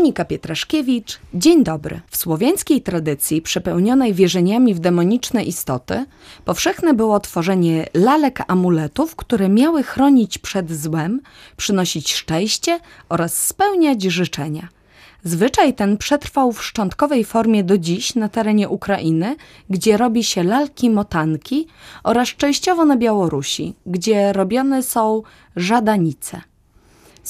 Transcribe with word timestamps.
Monika 0.00 0.24
Pietraszkiewicz. 0.24 1.18
Dzień 1.34 1.64
dobry. 1.64 2.00
W 2.10 2.16
słowiańskiej 2.16 2.82
tradycji 2.82 3.42
przepełnionej 3.42 4.14
wierzeniami 4.14 4.74
w 4.74 4.78
demoniczne 4.78 5.44
istoty 5.44 6.04
powszechne 6.44 6.94
było 6.94 7.20
tworzenie 7.20 7.86
lalek 7.94 8.42
amuletów, 8.48 9.16
które 9.16 9.48
miały 9.48 9.82
chronić 9.82 10.38
przed 10.38 10.72
złem, 10.72 11.20
przynosić 11.56 12.12
szczęście 12.12 12.80
oraz 13.08 13.46
spełniać 13.46 14.02
życzenia. 14.02 14.68
Zwyczaj 15.24 15.74
ten 15.74 15.96
przetrwał 15.96 16.52
w 16.52 16.64
szczątkowej 16.64 17.24
formie 17.24 17.64
do 17.64 17.78
dziś 17.78 18.14
na 18.14 18.28
terenie 18.28 18.68
Ukrainy, 18.68 19.36
gdzie 19.70 19.96
robi 19.96 20.24
się 20.24 20.42
lalki 20.42 20.90
motanki 20.90 21.66
oraz 22.04 22.28
częściowo 22.28 22.84
na 22.84 22.96
Białorusi, 22.96 23.74
gdzie 23.86 24.32
robione 24.32 24.82
są 24.82 25.22
żadanice. 25.56 26.49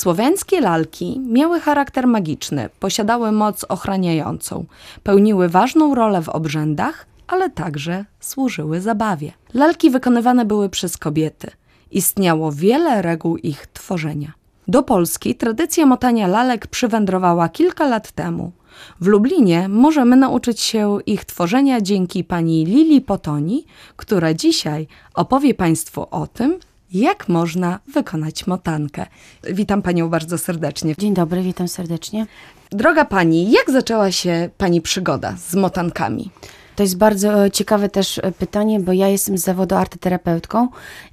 Słowiańskie 0.01 0.61
lalki 0.61 1.21
miały 1.27 1.61
charakter 1.61 2.07
magiczny, 2.07 2.69
posiadały 2.81 3.33
moc 3.33 3.65
ochraniającą, 3.69 4.65
pełniły 5.03 5.49
ważną 5.49 5.95
rolę 5.95 6.23
w 6.23 6.29
obrzędach, 6.29 7.07
ale 7.29 7.51
także 7.51 8.05
służyły 8.21 8.81
zabawie. 8.81 9.33
Lalki 9.55 9.91
wykonywane 9.91 10.45
były 10.45 10.69
przez 10.69 10.97
kobiety. 10.97 11.51
Istniało 11.91 12.53
wiele 12.53 13.03
reguł 13.03 13.37
ich 13.37 13.67
tworzenia. 13.67 14.33
Do 14.69 14.83
Polski 14.83 15.35
tradycja 15.35 15.87
motania 15.87 16.27
lalek 16.27 16.67
przywędrowała 16.67 17.49
kilka 17.49 17.89
lat 17.89 18.13
temu. 18.13 18.53
W 19.01 19.07
Lublinie 19.07 19.69
możemy 19.69 20.17
nauczyć 20.17 20.61
się 20.61 20.99
ich 21.07 21.25
tworzenia 21.25 21.81
dzięki 21.81 22.25
pani 22.25 22.65
Lili 22.65 23.01
Potoni, 23.01 23.67
która 23.97 24.35
dzisiaj 24.35 24.87
opowie 25.15 25.55
Państwu 25.55 26.07
o 26.11 26.27
tym, 26.27 26.59
jak 26.93 27.29
można 27.29 27.79
wykonać 27.95 28.47
motankę. 28.47 29.07
Witam 29.45 29.83
Panią 29.83 30.09
bardzo 30.09 30.39
serdecznie. 30.39 30.95
Dzień 30.99 31.15
dobry, 31.15 31.43
witam 31.43 31.69
serdecznie. 31.69 32.27
Droga 32.71 33.05
Pani, 33.05 33.51
jak 33.51 33.71
zaczęła 33.71 34.13
się 34.13 34.51
Pani 34.59 34.81
przygoda 34.81 35.37
z 35.49 35.55
motankami? 35.55 36.31
To 36.77 36.83
jest 36.83 36.97
bardzo 36.97 37.51
ciekawe 37.51 37.89
też 37.89 38.19
e, 38.19 38.33
pytanie, 38.33 38.81
bo 38.81 38.93
ja 38.93 39.09
jestem 39.09 39.39
z 39.39 39.43
zawodu 39.43 39.75
artyterapeutką. 39.75 40.69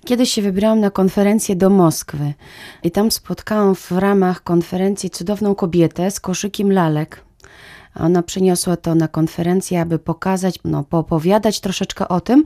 Kiedyś 0.05 0.33
się 0.33 0.41
wybrałam 0.41 0.79
na 0.79 0.91
konferencję 0.91 1.55
do 1.55 1.69
Moskwy 1.69 2.33
i 2.83 2.91
tam 2.91 3.11
spotkałam 3.11 3.75
w 3.75 3.91
ramach 3.91 4.43
konferencji 4.43 5.09
cudowną 5.09 5.55
kobietę 5.55 6.11
z 6.11 6.19
koszykiem 6.19 6.71
lalek. 6.71 7.23
Ona 7.99 8.23
przyniosła 8.23 8.77
to 8.77 8.95
na 8.95 9.07
konferencję, 9.07 9.81
aby 9.81 9.99
pokazać, 9.99 10.59
no, 10.65 10.83
poopowiadać 10.83 11.59
troszeczkę 11.59 12.07
o 12.07 12.21
tym. 12.21 12.43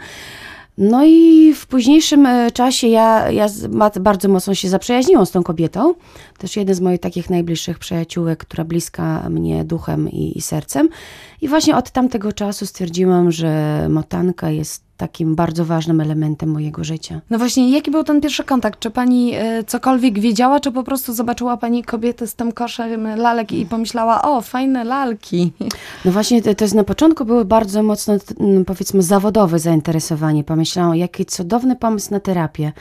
No 0.78 1.06
i 1.06 1.54
w 1.54 1.68
późniejszym 1.68 2.26
e, 2.26 2.52
czasie 2.52 2.88
ja, 2.88 3.32
ja 3.32 3.48
bardzo 4.00 4.30
mocno 4.30 4.56
się 4.56 4.70
zaprzyjaźniłam 4.70 5.26
z 5.26 5.32
tą 5.32 5.44
kobietą. 5.44 5.94
Też 6.38 6.56
jeden 6.56 6.76
z 6.76 6.82
moich 6.82 7.00
takich 7.00 7.30
najbliższych 7.30 7.80
przyjaciółek, 7.80 8.40
która 8.40 8.64
bliska 8.64 9.30
mnie 9.30 9.64
duchem 9.64 10.10
i, 10.10 10.38
i 10.38 10.42
sercem. 10.42 10.90
I 11.42 11.48
właśnie 11.48 11.76
od 11.76 11.92
tamtego 11.92 12.34
czasu 12.34 12.66
stwierdziłam, 12.66 13.32
że 13.32 13.86
motanka 13.90 14.50
jest 14.50 14.91
takim 15.02 15.36
bardzo 15.36 15.66
ważnym 15.66 16.02
elementem 16.02 16.50
mojego 16.50 16.84
życia. 16.84 17.22
No 17.30 17.38
właśnie, 17.38 17.72
jaki 17.72 17.92
był 17.92 18.04
ten 18.04 18.22
pierwszy 18.22 18.44
kontakt? 18.44 18.80
Czy 18.80 18.92
pani 18.92 19.36
y, 19.36 19.64
cokolwiek 19.64 20.20
wiedziała, 20.20 20.60
czy 20.60 20.72
po 20.72 20.84
prostu 20.84 21.14
zobaczyła 21.14 21.58
pani 21.58 21.84
kobietę 21.84 22.28
z 22.28 22.36
tym 22.36 22.52
koszem 22.52 23.08
lalek 23.16 23.52
i 23.52 23.66
pomyślała, 23.66 24.22
o, 24.22 24.42
fajne 24.42 24.84
lalki? 24.84 25.52
No 26.06 26.12
właśnie, 26.12 26.42
to, 26.42 26.56
to 26.56 26.64
jest 26.64 26.76
na 26.76 26.84
początku 26.84 27.26
było 27.26 27.46
bardzo 27.46 27.84
mocno, 27.84 28.14
powiedzmy, 28.68 29.04
zawodowe 29.04 29.60
zainteresowanie. 29.60 30.44
Pomyślałam, 30.44 30.96
jaki 30.96 31.26
cudowny 31.26 31.76
pomysł 31.76 32.12
na 32.12 32.20
terapię. 32.20 32.72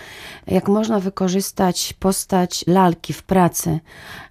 Jak 0.46 0.68
można 0.68 1.00
wykorzystać 1.00 1.92
postać 2.00 2.64
lalki 2.66 3.12
w 3.12 3.22
pracy, 3.22 3.80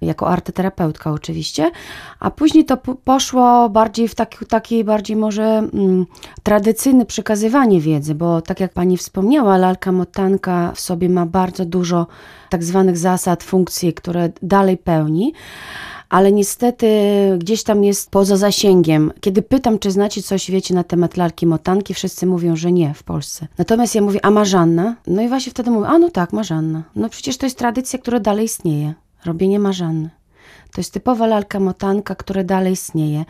jako 0.01 0.27
artyterapeutka 0.27 1.11
oczywiście, 1.11 1.71
a 2.19 2.31
później 2.31 2.65
to 2.65 2.77
poszło 3.03 3.69
bardziej 3.69 4.07
w 4.07 4.15
taki, 4.15 4.45
taki 4.45 4.83
bardziej 4.83 5.15
może 5.15 5.43
mm, 5.43 6.05
tradycyjny 6.43 7.05
przekazywanie 7.05 7.78
wiedzy, 7.79 8.15
bo 8.15 8.41
tak 8.41 8.59
jak 8.59 8.73
pani 8.73 8.97
wspomniała, 8.97 9.57
lalka 9.57 9.91
motanka 9.91 10.71
w 10.75 10.79
sobie 10.79 11.09
ma 11.09 11.25
bardzo 11.25 11.65
dużo 11.65 12.07
tak 12.49 12.63
zwanych 12.63 12.97
zasad, 12.97 13.43
funkcji, 13.43 13.93
które 13.93 14.29
dalej 14.41 14.77
pełni 14.77 15.33
ale 16.09 16.31
niestety 16.31 16.87
gdzieś 17.39 17.63
tam 17.63 17.83
jest 17.83 18.11
poza 18.11 18.37
zasięgiem. 18.37 19.11
Kiedy 19.21 19.41
pytam, 19.41 19.79
czy 19.79 19.91
znacie 19.91 20.21
coś, 20.21 20.51
wiecie, 20.51 20.73
na 20.73 20.83
temat 20.83 21.17
lalki 21.17 21.47
motanki, 21.47 21.93
wszyscy 21.93 22.25
mówią, 22.25 22.55
że 22.55 22.71
nie 22.71 22.93
w 22.93 23.03
Polsce. 23.03 23.47
Natomiast 23.57 23.95
ja 23.95 24.01
mówię, 24.01 24.25
a 24.25 24.31
Marzanna? 24.31 24.95
No 25.07 25.21
i 25.21 25.27
właśnie 25.27 25.51
wtedy 25.51 25.71
mówię, 25.71 25.87
a 25.87 25.97
no 25.97 26.09
tak, 26.09 26.33
Marzanna. 26.33 26.83
No 26.95 27.09
przecież 27.09 27.37
to 27.37 27.45
jest 27.45 27.57
tradycja, 27.57 27.99
która 27.99 28.19
dalej 28.19 28.45
istnieje. 28.45 28.93
Robienie 29.25 29.59
Marzanny. 29.59 30.09
To 30.73 30.81
jest 30.81 30.93
typowa 30.93 31.27
lalka 31.27 31.59
motanka, 31.59 32.15
która 32.15 32.43
dalej 32.43 32.73
istnieje. 32.73 33.25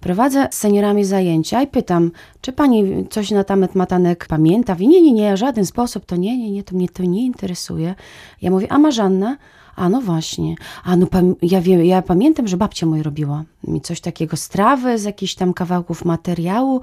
Prowadzę 0.00 0.48
z 0.50 0.56
seniorami 0.56 1.04
zajęcia 1.04 1.62
i 1.62 1.66
pytam, 1.66 2.10
czy 2.40 2.52
pani 2.52 3.08
coś 3.10 3.30
na 3.30 3.44
temat 3.44 3.74
matanek 3.74 4.26
pamięta? 4.26 4.76
I 4.78 4.88
nie, 4.88 5.02
nie, 5.02 5.12
nie, 5.12 5.36
żaden 5.36 5.66
sposób, 5.66 6.06
to 6.06 6.16
nie, 6.16 6.38
nie, 6.38 6.50
nie, 6.50 6.62
to 6.62 6.76
mnie 6.76 6.88
to 6.88 7.02
nie 7.02 7.26
interesuje. 7.26 7.94
Ja 8.42 8.50
mówię, 8.50 8.72
a 8.72 8.78
Marzanna? 8.78 9.36
A 9.76 9.88
no 9.88 10.00
właśnie. 10.00 10.54
A 10.84 10.96
no 10.96 11.06
ja 11.42 11.60
wiem, 11.60 11.84
ja 11.84 12.02
pamiętam, 12.02 12.48
że 12.48 12.56
babcia 12.56 12.86
moja 12.86 13.02
robiła 13.02 13.44
mi 13.68 13.80
coś 13.80 14.00
takiego, 14.00 14.36
strawy 14.36 14.98
z 14.98 15.04
jakichś 15.04 15.34
tam 15.34 15.54
kawałków 15.54 16.04
materiału 16.04 16.80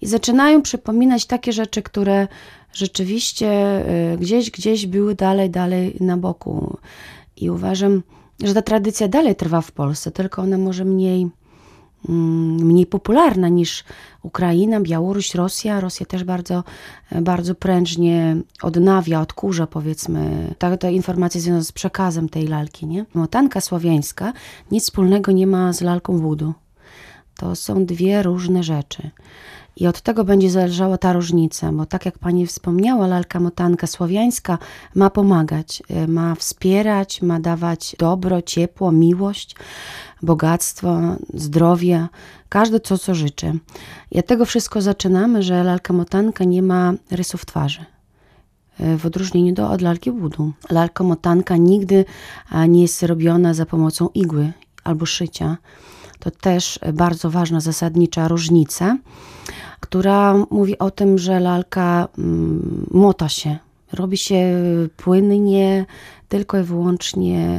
i 0.00 0.06
zaczynają 0.06 0.62
przypominać 0.62 1.26
takie 1.26 1.52
rzeczy, 1.52 1.82
które 1.82 2.28
rzeczywiście 2.72 3.80
y, 4.12 4.18
gdzieś, 4.18 4.50
gdzieś 4.50 4.86
były 4.86 5.14
dalej, 5.14 5.50
dalej 5.50 5.96
na 6.00 6.16
boku. 6.16 6.76
I 7.36 7.50
uważam, 7.50 8.02
że 8.42 8.54
ta 8.54 8.62
tradycja 8.62 9.08
dalej 9.08 9.36
trwa 9.36 9.60
w 9.60 9.72
Polsce, 9.72 10.10
tylko 10.10 10.42
ona 10.42 10.58
może 10.58 10.84
mniej, 10.84 11.28
mm, 12.08 12.66
mniej 12.66 12.86
popularna 12.86 13.48
niż 13.48 13.84
Ukraina, 14.22 14.80
Białoruś, 14.80 15.34
Rosja. 15.34 15.80
Rosja 15.80 16.06
też 16.06 16.24
bardzo, 16.24 16.64
bardzo 17.20 17.54
prężnie 17.54 18.36
odnawia, 18.62 19.20
odkurza 19.20 19.66
powiedzmy 19.66 20.54
te, 20.58 20.78
te 20.78 20.92
informacje 20.92 21.40
związane 21.40 21.64
z 21.64 21.72
przekazem 21.72 22.28
tej 22.28 22.46
lalki. 22.46 22.86
Nie? 22.86 23.04
Motanka 23.14 23.60
słowiańska 23.60 24.32
nic 24.70 24.84
wspólnego 24.84 25.32
nie 25.32 25.46
ma 25.46 25.72
z 25.72 25.80
lalką 25.80 26.18
wudu. 26.18 26.54
To 27.42 27.56
są 27.56 27.86
dwie 27.86 28.22
różne 28.22 28.62
rzeczy. 28.62 29.10
I 29.76 29.86
od 29.86 30.00
tego 30.00 30.24
będzie 30.24 30.50
zależała 30.50 30.98
ta 30.98 31.12
różnica, 31.12 31.72
bo 31.72 31.86
tak 31.86 32.06
jak 32.06 32.18
pani 32.18 32.46
wspomniała, 32.46 33.06
lalka 33.06 33.40
motanka 33.40 33.86
słowiańska 33.86 34.58
ma 34.94 35.10
pomagać, 35.10 35.82
y, 35.90 36.08
ma 36.08 36.34
wspierać, 36.34 37.22
ma 37.22 37.40
dawać 37.40 37.96
dobro, 37.98 38.42
ciepło, 38.42 38.92
miłość, 38.92 39.56
bogactwo, 40.22 41.00
zdrowie, 41.34 42.08
każde 42.48 42.80
co, 42.80 42.98
co 42.98 43.14
życzy. 43.14 43.58
I 44.10 44.18
od 44.18 44.26
tego 44.26 44.44
wszystko 44.44 44.82
zaczynamy, 44.82 45.42
że 45.42 45.64
lalka 45.64 45.92
motanka 45.92 46.44
nie 46.44 46.62
ma 46.62 46.92
rysów 47.10 47.46
twarzy 47.46 47.84
y, 48.80 48.98
w 48.98 49.06
odróżnieniu 49.06 49.54
do, 49.54 49.70
od 49.70 49.80
lalki 49.80 50.12
budu. 50.12 50.52
Lalka 50.70 51.04
motanka 51.04 51.56
nigdy 51.56 52.04
nie 52.68 52.82
jest 52.82 53.02
robiona 53.02 53.54
za 53.54 53.66
pomocą 53.66 54.08
igły 54.14 54.52
albo 54.84 55.06
szycia. 55.06 55.56
To 56.22 56.30
też 56.30 56.78
bardzo 56.92 57.30
ważna, 57.30 57.60
zasadnicza 57.60 58.28
różnica 58.28 58.96
która 59.82 60.34
mówi 60.50 60.78
o 60.78 60.90
tym, 60.90 61.18
że 61.18 61.40
lalka 61.40 62.08
mm, 62.18 62.86
mota 62.90 63.28
się, 63.28 63.58
robi 63.92 64.16
się 64.16 64.56
płynnie, 64.96 65.86
tylko 66.28 66.58
i 66.58 66.62
wyłącznie 66.62 67.58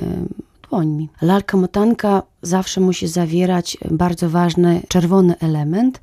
dłońmi. 0.69 1.09
Lalka 1.22 1.57
motanka 1.57 2.23
zawsze 2.41 2.81
musi 2.81 3.07
zawierać 3.07 3.78
bardzo 3.91 4.29
ważny 4.29 4.81
czerwony 4.88 5.40
element, 5.40 6.00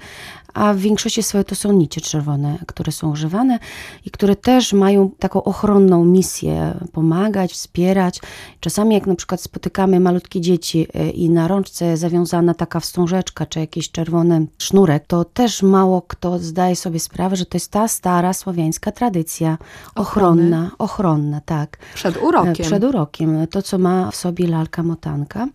a 0.54 0.74
w 0.74 0.78
większości 0.78 1.22
swojej 1.22 1.44
to 1.44 1.54
są 1.54 1.72
nicie 1.72 2.00
czerwone, 2.00 2.58
które 2.66 2.92
są 2.92 3.10
używane 3.10 3.58
i 4.04 4.10
które 4.10 4.36
też 4.36 4.72
mają 4.72 5.10
taką 5.18 5.44
ochronną 5.44 6.04
misję 6.04 6.74
pomagać, 6.92 7.52
wspierać. 7.52 8.20
Czasami 8.60 8.94
jak 8.94 9.06
na 9.06 9.14
przykład 9.14 9.40
spotykamy 9.40 10.00
malutkie 10.00 10.40
dzieci 10.40 10.86
e, 10.94 11.10
i 11.10 11.30
na 11.30 11.48
rączce 11.48 11.96
zawiązana 11.96 12.54
taka 12.54 12.80
wstążeczka 12.80 13.46
czy 13.46 13.60
jakiś 13.60 13.90
czerwony 13.90 14.46
sznurek, 14.58 15.04
to 15.06 15.24
też 15.24 15.62
mało 15.62 16.02
kto 16.02 16.38
zdaje 16.38 16.76
sobie 16.76 17.00
sprawę, 17.00 17.36
że 17.36 17.46
to 17.46 17.56
jest 17.56 17.70
ta 17.70 17.88
stara 17.88 18.32
słowiańska 18.32 18.92
tradycja 18.92 19.58
ochronna, 19.94 20.56
Ochrony. 20.56 20.70
ochronna, 20.78 21.40
tak. 21.40 21.78
Przed 21.94 22.22
urokiem. 22.22 22.52
E, 22.52 22.68
przed 22.68 22.84
urokiem. 22.84 23.46
To, 23.46 23.62
co 23.62 23.78
ma 23.78 24.10
w 24.10 24.16
sobie 24.16 24.46
lalka 24.46 24.82
motanka. 24.82 25.48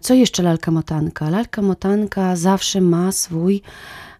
Co 0.00 0.14
jeszcze 0.14 0.42
lalka 0.42 0.70
motanka? 0.70 1.30
Lalka 1.30 1.62
motanka 1.62 2.36
zawsze 2.36 2.80
ma 2.80 3.12
swój 3.12 3.62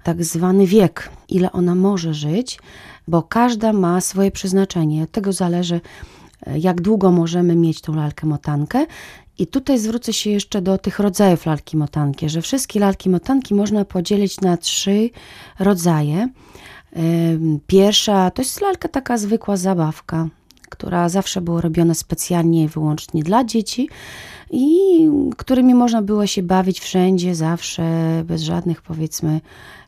tak 0.06 0.24
zwany 0.24 0.66
wiek, 0.66 1.10
ile 1.28 1.52
ona 1.52 1.74
może 1.74 2.14
żyć, 2.14 2.58
bo 3.08 3.22
każda 3.22 3.72
ma 3.72 4.00
swoje 4.00 4.30
przeznaczenie. 4.30 5.02
Od 5.02 5.10
tego 5.10 5.32
zależy, 5.32 5.80
e, 6.46 6.58
jak 6.58 6.80
długo 6.80 7.10
możemy 7.10 7.56
mieć 7.56 7.80
tą 7.80 7.94
lalkę 7.94 8.26
motankę. 8.26 8.86
I 9.38 9.46
tutaj 9.46 9.78
zwrócę 9.78 10.12
się 10.12 10.30
jeszcze 10.30 10.62
do 10.62 10.78
tych 10.78 10.98
rodzajów 10.98 11.46
lalki 11.46 11.76
motanki, 11.76 12.28
że 12.28 12.42
wszystkie 12.42 12.80
lalki 12.80 13.10
motanki 13.10 13.54
można 13.54 13.84
podzielić 13.84 14.40
na 14.40 14.56
trzy 14.56 15.10
rodzaje. 15.58 16.28
Pierwsza 17.66 18.30
to 18.30 18.42
jest 18.42 18.60
lalka 18.60 18.88
taka 18.88 19.18
zwykła 19.18 19.56
zabawka, 19.56 20.28
która 20.70 21.08
zawsze 21.08 21.40
była 21.40 21.60
robiona 21.60 21.94
specjalnie 21.94 22.64
i 22.64 22.68
wyłącznie 22.68 23.22
dla 23.22 23.44
dzieci 23.44 23.88
i 24.50 25.08
którymi 25.36 25.74
można 25.74 26.02
było 26.02 26.26
się 26.26 26.42
bawić 26.42 26.80
wszędzie, 26.80 27.34
zawsze, 27.34 27.84
bez 28.24 28.42
żadnych 28.42 28.82
powiedzmy 28.82 29.40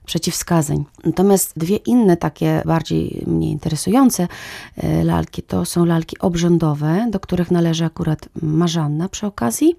przeciwwskazań. 0.09 0.85
Natomiast 1.05 1.59
dwie 1.59 1.77
inne 1.77 2.17
takie 2.17 2.63
bardziej 2.67 3.25
mnie 3.27 3.51
interesujące 3.51 4.29
e, 4.77 5.05
lalki 5.05 5.43
to 5.43 5.65
są 5.65 5.85
lalki 5.85 6.19
obrzędowe, 6.19 7.07
do 7.11 7.21
których 7.21 7.51
należy 7.51 7.85
akurat 7.85 8.29
Marzanna 8.43 9.09
przy 9.09 9.27
okazji 9.27 9.77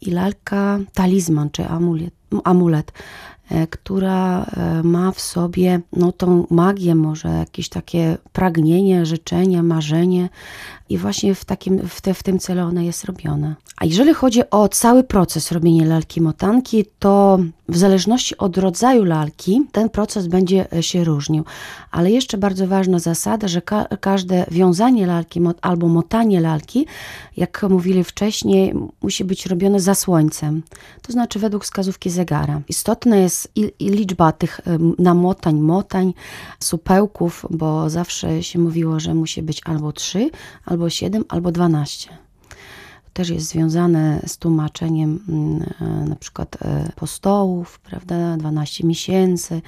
i 0.00 0.10
lalka 0.10 0.78
talizman 0.94 1.50
czy 1.50 1.66
amulet, 1.66 2.14
amulet 2.44 2.92
która 3.70 4.44
e, 4.44 4.82
ma 4.82 5.12
w 5.12 5.20
sobie 5.20 5.80
no, 5.92 6.12
tą 6.12 6.46
magię, 6.50 6.94
może 6.94 7.28
jakieś 7.28 7.68
takie 7.68 8.18
pragnienie, 8.32 9.06
życzenie, 9.06 9.62
marzenie 9.62 10.28
i 10.88 10.98
właśnie 10.98 11.34
w, 11.34 11.44
takim, 11.44 11.88
w, 11.88 12.00
te, 12.00 12.14
w 12.14 12.22
tym 12.22 12.38
celu 12.38 12.60
ona 12.60 12.82
jest 12.82 13.04
robiona. 13.04 13.56
A 13.76 13.84
jeżeli 13.84 14.14
chodzi 14.14 14.50
o 14.50 14.68
cały 14.68 15.04
proces 15.04 15.52
robienia 15.52 15.86
lalki 15.86 16.20
motanki, 16.20 16.84
to 16.98 17.38
w 17.68 17.76
zależności 17.76 18.38
od 18.38 18.58
rodzaju 18.58 19.04
lalki 19.04 19.62
ten 19.72 19.88
proces 19.88 20.26
będzie 20.26 20.72
e, 20.72 20.82
się 20.82 21.04
różnił. 21.04 21.44
Ale 21.90 22.10
jeszcze 22.10 22.38
bardzo 22.38 22.66
ważna 22.66 22.98
zasada, 22.98 23.48
że 23.48 23.62
ka 23.62 23.84
każde 23.84 24.46
wiązanie 24.50 25.06
lalki 25.06 25.40
albo 25.60 25.88
motanie 25.88 26.40
lalki, 26.40 26.86
jak 27.36 27.62
mówili 27.70 28.04
wcześniej, 28.04 28.74
musi 29.02 29.24
być 29.24 29.46
robione 29.46 29.80
za 29.80 29.94
słońcem. 29.94 30.62
To 31.02 31.12
znaczy 31.12 31.38
według 31.38 31.64
wskazówki 31.64 32.10
zegara. 32.10 32.60
Istotna 32.68 33.16
jest 33.16 33.39
i, 33.54 33.72
i 33.78 33.88
liczba 33.88 34.32
tych 34.32 34.60
namotań, 34.98 35.60
motań, 35.60 36.14
supełków, 36.60 37.46
bo 37.50 37.90
zawsze 37.90 38.42
się 38.42 38.58
mówiło, 38.58 39.00
że 39.00 39.14
musi 39.14 39.42
być 39.42 39.60
albo 39.64 39.92
trzy, 39.92 40.30
albo 40.64 40.90
siedem, 40.90 41.24
albo 41.28 41.52
dwanaście 41.52 42.18
też 43.12 43.28
jest 43.28 43.48
związane 43.48 44.20
z 44.26 44.38
tłumaczeniem 44.38 45.18
mm, 45.28 45.62
e, 45.80 46.08
na 46.08 46.16
przykład 46.16 46.56
e, 46.62 46.92
postołów, 46.96 47.78
prawda, 47.78 48.36
12 48.36 48.86
miesięcy, 48.86 49.62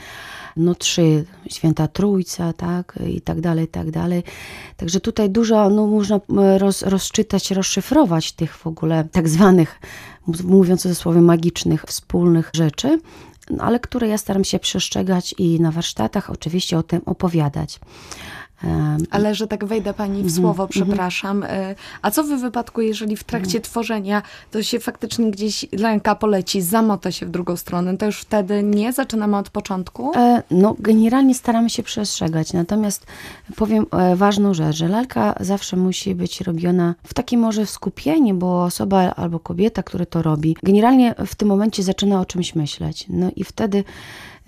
no 0.57 0.75
trzy, 0.75 1.25
święta 1.51 1.89
trójca, 1.89 2.53
tak, 2.53 2.99
i 3.07 3.21
tak 3.21 3.41
dalej, 3.41 3.65
i 3.65 3.69
tak 3.69 3.91
dalej. 3.91 4.23
Także 4.77 5.01
tutaj 5.01 5.31
dużo, 5.31 5.71
no 5.71 5.87
można 5.87 6.21
roz, 6.59 6.83
rozczytać, 6.83 7.51
rozszyfrować 7.51 8.33
tych 8.33 8.57
w 8.57 8.67
ogóle 8.67 9.05
tak 9.13 9.29
zwanych, 9.29 9.81
mówiąc 10.45 10.83
ze 10.83 10.95
słowie 10.95 11.21
magicznych, 11.21 11.83
wspólnych 11.83 12.51
rzeczy, 12.55 12.99
no, 13.51 13.65
ale 13.65 13.81
które 13.81 14.09
ja 14.09 14.19
staram 14.19 14.45
się 14.45 14.59
przestrzegać 14.59 15.35
i 15.39 15.61
na 15.61 15.71
warsztatach 15.71 16.31
oczywiście 16.31 16.79
o 16.79 16.83
tym 16.83 17.01
opowiadać. 17.07 17.81
Ale 19.11 19.35
że 19.35 19.47
tak 19.47 19.65
wejdę 19.65 19.95
pani 19.95 20.15
w 20.15 20.27
mhm, 20.27 20.35
słowo, 20.35 20.63
mhm. 20.63 20.69
przepraszam. 20.69 21.43
E, 21.43 21.75
a 22.03 22.11
co 22.11 22.25
w 22.25 22.27
wypadku, 22.27 22.81
jeżeli 22.81 23.17
w 23.17 23.25
trakcie 23.25 23.59
mhm. 23.59 23.63
tworzenia 23.63 24.23
to 24.51 24.63
się 24.63 24.81
faktycznie 24.81 25.31
gdzieś 25.31 25.67
ręka 25.73 26.15
poleci, 26.15 26.63
zamota 26.63 27.13
się 27.13 27.27
w 27.27 27.31
drugą 27.31 27.57
stronę, 27.57 27.97
to 27.97 28.07
już 28.07 28.21
wtedy 28.21 28.63
nie 28.63 28.93
zaczynamy 28.93 29.37
od 29.37 29.51
początku? 29.51 30.13
E, 30.17 30.43
no, 30.51 30.77
generalnie 30.79 31.35
staramy 31.35 31.71
się 31.71 31.83
przestrzegać. 31.83 32.53
Natomiast 32.53 33.07
powiem 33.57 33.87
e, 33.93 34.17
ważną 34.17 34.55
rzecz, 34.55 34.77
że 34.77 34.89
lalka 34.89 35.35
zawsze 35.41 35.77
musi 35.77 36.15
być 36.15 36.41
robiona 36.41 36.95
w 37.05 37.15
takim 37.15 37.41
może 37.41 37.67
skupieniu, 37.67 38.35
bo 38.35 38.65
osoba 38.65 39.15
albo 39.15 39.39
kobieta, 39.39 39.83
która 39.83 40.07
to 40.07 40.23
robi, 40.23 40.57
generalnie 40.63 41.15
w 41.27 41.35
tym 41.35 41.49
momencie 41.49 41.83
zaczyna 41.83 42.21
o 42.21 42.25
czymś 42.25 42.55
myśleć. 42.55 43.07
No 43.09 43.31
i 43.37 43.45
wtedy 43.45 43.85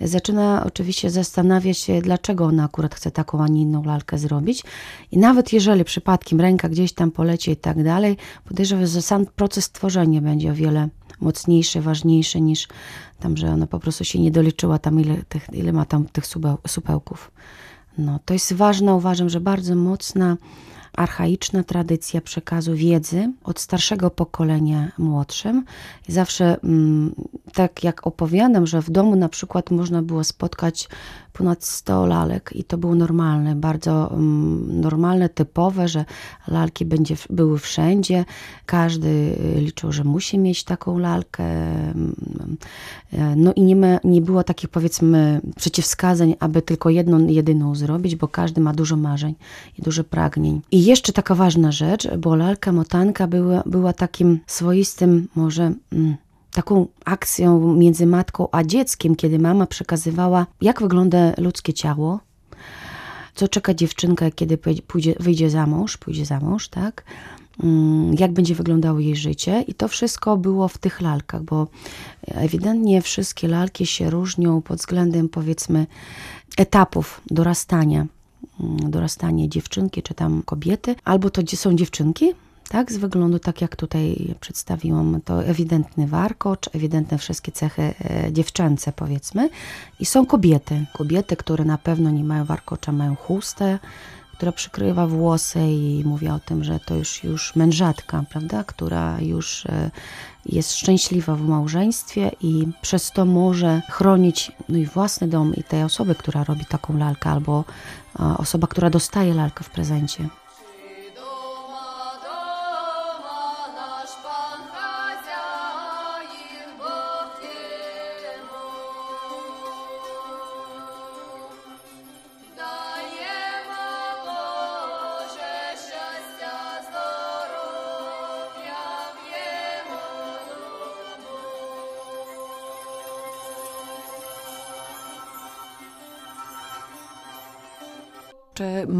zaczyna 0.01 0.63
oczywiście 0.65 1.09
zastanawiać 1.09 1.77
się, 1.77 2.01
dlaczego 2.01 2.45
ona 2.45 2.63
akurat 2.63 2.95
chce 2.95 3.11
taką, 3.11 3.43
a 3.43 3.47
nie 3.47 3.61
inną 3.61 3.83
lalkę 3.83 4.17
zrobić. 4.17 4.63
I 5.11 5.17
nawet 5.17 5.53
jeżeli 5.53 5.83
przypadkiem 5.83 6.41
ręka 6.41 6.69
gdzieś 6.69 6.93
tam 6.93 7.11
poleci 7.11 7.51
i 7.51 7.57
tak 7.57 7.83
dalej, 7.83 8.17
podejrzewam, 8.45 8.87
że 8.87 9.01
sam 9.01 9.25
proces 9.25 9.71
tworzenia 9.71 10.21
będzie 10.21 10.51
o 10.51 10.53
wiele 10.53 10.89
mocniejszy, 11.21 11.81
ważniejszy 11.81 12.41
niż 12.41 12.67
tam, 13.19 13.37
że 13.37 13.49
ona 13.49 13.67
po 13.67 13.79
prostu 13.79 14.03
się 14.03 14.19
nie 14.19 14.31
doliczyła 14.31 14.79
tam, 14.79 14.99
ile, 14.99 15.17
tych, 15.29 15.47
ile 15.53 15.73
ma 15.73 15.85
tam 15.85 16.05
tych 16.05 16.25
supełków. 16.67 17.31
No, 17.97 18.19
to 18.25 18.33
jest 18.33 18.53
ważne, 18.53 18.93
uważam, 18.93 19.29
że 19.29 19.39
bardzo 19.39 19.75
mocna 19.75 20.37
archaiczna 20.97 21.63
tradycja 21.63 22.21
przekazu 22.21 22.75
wiedzy 22.75 23.33
od 23.43 23.59
starszego 23.59 24.09
pokolenia 24.09 24.91
młodszym. 24.97 25.65
Zawsze 26.07 26.57
mm, 26.63 27.15
tak 27.53 27.83
jak 27.83 28.07
opowiadam, 28.07 28.67
że 28.67 28.81
w 28.81 28.89
domu 28.89 29.15
na 29.15 29.29
przykład 29.29 29.71
można 29.71 30.01
było 30.01 30.23
spotkać 30.23 30.89
ponad 31.37 31.63
100 31.63 32.05
lalek 32.05 32.51
i 32.55 32.63
to 32.63 32.77
było 32.77 32.95
normalne, 32.95 33.55
bardzo 33.55 34.09
um, 34.11 34.81
normalne, 34.81 35.29
typowe, 35.29 35.87
że 35.87 36.05
lalki 36.47 36.85
będzie, 36.85 37.15
były 37.29 37.59
wszędzie. 37.59 38.25
Każdy 38.65 39.07
y, 39.07 39.61
liczył, 39.61 39.91
że 39.91 40.03
musi 40.03 40.39
mieć 40.39 40.63
taką 40.63 40.97
lalkę. 40.97 41.43
Mm, 41.43 42.15
e, 43.13 43.35
no 43.35 43.53
i 43.53 43.61
nie, 43.61 43.75
ma, 43.75 43.99
nie 44.03 44.21
było 44.21 44.43
takich 44.43 44.69
powiedzmy 44.69 45.41
przeciwwskazań, 45.55 46.35
aby 46.39 46.61
tylko 46.61 46.89
jedną, 46.89 47.27
jedyną 47.27 47.75
zrobić, 47.75 48.15
bo 48.15 48.27
każdy 48.27 48.61
ma 48.61 48.73
dużo 48.73 48.95
marzeń 48.95 49.35
i 49.79 49.81
dużo 49.81 50.03
pragnień. 50.03 50.61
I 50.71 50.84
jeszcze 50.85 51.13
taka 51.13 51.35
ważna 51.35 51.71
rzecz, 51.71 52.07
bo 52.17 52.35
lalka 52.35 52.71
motanka 52.71 53.27
była, 53.27 53.63
była 53.65 53.93
takim 53.93 54.39
swoistym 54.47 55.27
może... 55.35 55.73
Mm, 55.91 56.15
taką 56.55 56.87
akcją 57.05 57.73
między 57.73 58.05
matką 58.05 58.47
a 58.51 58.63
dzieckiem, 58.63 59.15
kiedy 59.15 59.39
mama 59.39 59.67
przekazywała, 59.67 60.47
jak 60.61 60.81
wygląda 60.81 61.17
ludzkie 61.37 61.73
ciało, 61.73 62.19
co 63.35 63.47
czeka 63.47 63.73
dziewczynka, 63.73 64.31
kiedy 64.31 64.57
pójdzie, 64.87 65.15
wyjdzie 65.19 65.49
za 65.49 65.67
mąż, 65.67 65.97
pójdzie 65.97 66.25
za 66.25 66.39
mąż, 66.39 66.67
tak? 66.67 67.03
Mm, 67.63 68.13
jak 68.13 68.31
będzie 68.31 68.55
wyglądało 68.55 68.99
jej 68.99 69.15
życie, 69.15 69.61
i 69.67 69.73
to 69.73 69.87
wszystko 69.87 70.37
było 70.37 70.67
w 70.67 70.77
tych 70.77 71.01
lalkach, 71.01 71.43
bo 71.43 71.67
ewidentnie 72.27 73.01
wszystkie 73.01 73.47
lalki 73.47 73.85
się 73.85 74.09
różnią 74.09 74.61
pod 74.61 74.79
względem, 74.79 75.29
powiedzmy, 75.29 75.87
etapów 76.57 77.21
dorastania 77.31 78.05
dorastanie 78.89 79.49
dziewczynki 79.49 80.03
czy 80.03 80.13
tam 80.13 80.43
kobiety, 80.45 80.95
albo 81.03 81.29
to 81.29 81.41
są 81.55 81.75
dziewczynki, 81.75 82.33
tak, 82.69 82.91
z 82.91 82.97
wyglądu, 82.97 83.39
tak 83.39 83.61
jak 83.61 83.75
tutaj 83.75 84.35
przedstawiłam, 84.39 85.21
to 85.25 85.43
ewidentny 85.43 86.07
warkocz, 86.07 86.69
ewidentne 86.73 87.17
wszystkie 87.17 87.51
cechy 87.51 87.81
e, 87.81 88.33
dziewczęce, 88.33 88.91
powiedzmy. 88.91 89.49
I 89.99 90.05
są 90.05 90.25
kobiety. 90.25 90.85
Kobiety, 90.93 91.35
które 91.35 91.65
na 91.65 91.77
pewno 91.77 92.09
nie 92.09 92.23
mają 92.23 92.45
warkocza, 92.45 92.91
mają 92.91 93.15
chustę, 93.15 93.79
która 94.35 94.51
przykrywa 94.51 95.07
włosy 95.07 95.59
i 95.59 96.03
mówi 96.05 96.29
o 96.29 96.39
tym, 96.39 96.63
że 96.63 96.79
to 96.79 96.95
już, 96.95 97.23
już 97.23 97.55
mężatka, 97.55 98.23
prawda, 98.29 98.63
która 98.63 99.21
już 99.21 99.65
e, 99.65 99.91
jest 100.45 100.73
szczęśliwa 100.73 101.35
w 101.35 101.41
małżeństwie 101.41 102.31
i 102.41 102.67
przez 102.81 103.11
to 103.11 103.25
może 103.25 103.81
chronić 103.89 104.51
no 104.69 104.77
i 104.77 104.85
własny 104.85 105.27
dom 105.27 105.55
i 105.55 105.63
tej 105.63 105.83
osoby, 105.83 106.15
która 106.15 106.43
robi 106.43 106.65
taką 106.65 106.97
lalkę, 106.97 107.29
albo 107.29 107.63
osoba, 108.37 108.67
która 108.67 108.89
dostaje 108.89 109.33
lalkę 109.33 109.63
w 109.63 109.69
prezencie. 109.69 110.29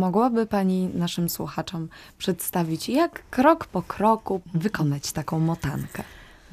Mogłaby 0.06 0.46
Pani 0.46 0.90
naszym 0.94 1.30
słuchaczom 1.30 1.88
przedstawić, 2.18 2.90
jak 2.90 3.30
krok 3.30 3.66
po 3.66 3.82
kroku 3.82 4.42
wykonać 4.54 5.12
taką 5.12 5.40
motankę? 5.40 6.04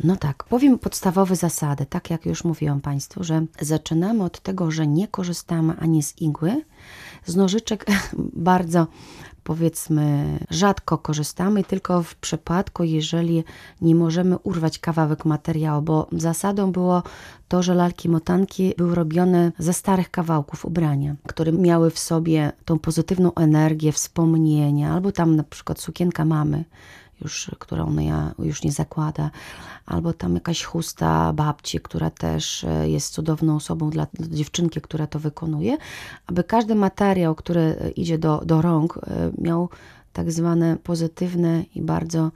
No 0.05 0.17
tak, 0.17 0.45
powiem 0.45 0.79
podstawowe 0.79 1.37
zasady, 1.37 1.87
tak 1.87 2.11
jak 2.11 2.27
już 2.27 2.45
mówiłam 2.45 2.81
Państwu, 2.81 3.25
że 3.25 3.45
zaczynamy 3.61 4.25
od 4.25 4.41
tego, 4.41 4.71
że 4.71 4.87
nie 4.87 5.09
korzystamy 5.09 5.75
ani 5.81 6.03
z 6.03 6.19
igły, 6.19 6.65
z 7.27 7.37
nożyczek 7.37 7.87
bardzo 8.51 8.87
powiedzmy 9.45 10.39
rzadko 10.51 10.99
korzystamy, 10.99 11.65
tylko 11.65 12.03
w 12.03 12.15
przypadku, 12.15 12.85
jeżeli 12.85 13.45
nie 13.81 13.95
możemy 13.95 14.39
urwać 14.39 14.79
kawałek 14.79 15.25
materiału, 15.25 15.83
bo 15.83 16.09
zasadą 16.13 16.73
było 16.73 17.03
to, 17.49 17.63
że 17.63 17.75
lalki 17.75 18.09
motanki 18.09 18.75
były 18.79 18.95
robione 18.95 19.53
ze 19.59 19.73
starych 19.73 20.11
kawałków 20.11 20.65
ubrania, 20.65 21.17
które 21.27 21.53
miały 21.53 21.91
w 21.91 21.99
sobie 21.99 22.53
tą 22.65 22.79
pozytywną 22.79 23.35
energię, 23.35 23.93
wspomnienia, 23.93 24.93
albo 24.93 25.13
tam 25.13 25.37
na 25.37 25.43
przykład 25.43 25.81
sukienka 25.81 26.25
mamy, 26.25 26.65
już, 27.23 27.51
którą 27.59 27.99
ja 27.99 28.35
już 28.39 28.63
nie 28.63 28.73
zakłada, 28.73 29.31
albo 29.87 30.13
tam 30.13 30.35
jakaś 30.35 30.65
chusta 30.65 31.33
babci, 31.33 31.81
która 31.81 32.11
też 32.11 32.65
e, 32.65 32.89
jest 32.89 33.15
cudowną 33.15 33.57
osobą 33.57 33.91
dla, 33.91 34.07
dziewczynki, 34.21 34.81
która 34.81 35.07
to 35.07 35.19
wykonuje, 35.19 35.77
aby 36.27 36.45
każdy 36.45 36.75
materiał, 36.75 37.35
który 37.35 37.93
idzie 37.97 38.19
do, 38.19 38.43
do 38.45 38.63
rąk, 38.63 38.99
e, 38.99 39.33
miał 39.39 39.69
tak 40.13 40.33
zwane 40.33 40.77
pozytywne 40.77 41.65
i 41.75 41.83
bardzo 41.83 42.31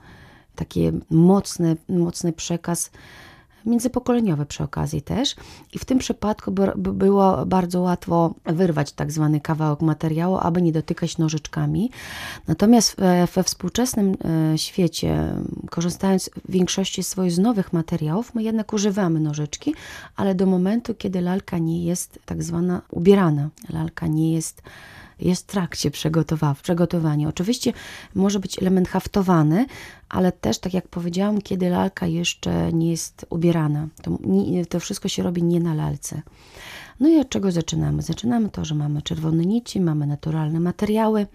taki 0.55 0.91
mocny, 1.09 1.77
mocny 1.89 2.33
przekaz 2.33 2.91
międzypokoleniowy 3.67 4.45
przy 4.45 4.63
okazji 4.63 5.01
też. 5.01 5.35
I 5.73 5.79
w 5.79 5.85
tym 5.85 5.97
przypadku 5.97 6.51
było 6.77 7.45
bardzo 7.45 7.81
łatwo 7.81 8.33
wyrwać 8.45 8.91
tak 8.91 9.11
zwany 9.11 9.41
kawałek 9.41 9.81
materiału, 9.81 10.37
aby 10.41 10.61
nie 10.61 10.71
dotykać 10.71 11.17
nożyczkami. 11.17 11.91
Natomiast 12.47 12.95
we 13.35 13.43
współczesnym 13.43 14.15
e, 14.53 14.57
świecie, 14.57 15.33
korzystając 15.69 16.29
w 16.47 16.51
większości 16.51 17.03
swoich 17.03 17.31
z 17.31 17.39
nowych 17.39 17.73
materiałów, 17.73 18.35
my 18.35 18.43
jednak 18.43 18.73
używamy 18.73 19.19
nożyczki, 19.19 19.75
ale 20.15 20.35
do 20.35 20.45
momentu, 20.45 20.95
kiedy 20.95 21.21
lalka 21.21 21.57
nie 21.57 21.83
jest 21.85 22.19
tak 22.25 22.43
zwana 22.43 22.81
ubierana, 22.91 23.49
lalka 23.69 24.07
nie 24.07 24.33
jest 24.33 24.61
jest 25.19 25.43
w 25.43 25.45
trakcie 25.45 25.91
przygotowania. 26.61 27.27
Oczywiście 27.27 27.73
może 28.15 28.39
być 28.39 28.61
element 28.61 28.87
haftowany, 28.89 29.65
ale 30.09 30.31
też, 30.31 30.59
tak 30.59 30.73
jak 30.73 30.87
powiedziałam, 30.87 31.41
kiedy 31.41 31.69
lalka 31.69 32.07
jeszcze 32.07 32.73
nie 32.73 32.91
jest 32.91 33.25
ubierana. 33.29 33.87
To, 34.01 34.17
to 34.69 34.79
wszystko 34.79 35.07
się 35.07 35.23
robi 35.23 35.43
nie 35.43 35.59
na 35.59 35.73
lalce. 35.73 36.21
No 36.99 37.09
i 37.09 37.19
od 37.19 37.29
czego 37.29 37.51
zaczynamy? 37.51 38.01
Zaczynamy 38.01 38.49
to, 38.49 38.65
że 38.65 38.75
mamy 38.75 39.01
czerwone 39.01 39.45
nici, 39.45 39.81
mamy 39.81 40.07
naturalne 40.07 40.59
materiały. 40.59 41.27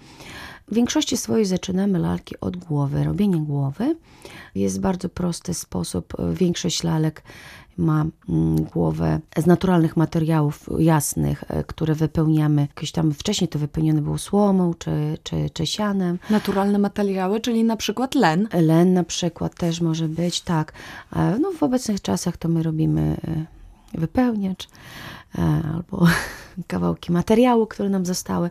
W 0.69 0.75
większości 0.75 1.17
swojej 1.17 1.47
zaczynamy 1.47 1.99
lalki 1.99 2.41
od 2.41 2.57
głowy, 2.57 3.05
robienie 3.05 3.37
głowy. 3.37 3.97
Jest 4.55 4.81
bardzo 4.81 5.09
prosty 5.09 5.55
sposób. 5.55 6.15
Większość 6.33 6.83
lalek 6.83 7.23
ma 7.79 8.05
mm, 8.29 8.65
głowę 8.65 9.21
z 9.37 9.47
naturalnych 9.47 9.97
materiałów 9.97 10.69
jasnych, 10.79 11.45
e, 11.49 11.65
które 11.65 11.95
wypełniamy. 11.95 12.63
Jakieś 12.63 12.93
tam 12.93 13.13
wcześniej 13.13 13.49
to 13.49 13.59
wypełnione 13.59 14.03
było 14.03 14.19
słomą 14.19 14.75
czy, 14.79 15.19
czy, 15.23 15.51
czy 15.53 15.67
sianem. 15.67 16.19
Naturalne 16.31 16.79
materiały, 16.79 17.41
czyli 17.41 17.65
na 17.65 17.77
przykład 17.77 18.15
len. 18.15 18.49
Len 18.53 18.93
na 18.93 19.05
przykład 19.05 19.55
też 19.55 19.81
może 19.81 20.09
być, 20.09 20.41
tak. 20.41 20.73
No 21.41 21.53
w 21.53 21.63
obecnych 21.63 22.03
czasach 22.03 22.37
to 22.37 22.49
my 22.49 22.63
robimy 22.63 23.17
e, 23.29 23.99
wypełniacz 24.01 24.69
e, 25.39 25.63
albo 25.75 26.07
kawałki 26.67 27.13
materiału, 27.13 27.67
które 27.67 27.89
nam 27.89 28.07
zostały. 28.07 28.51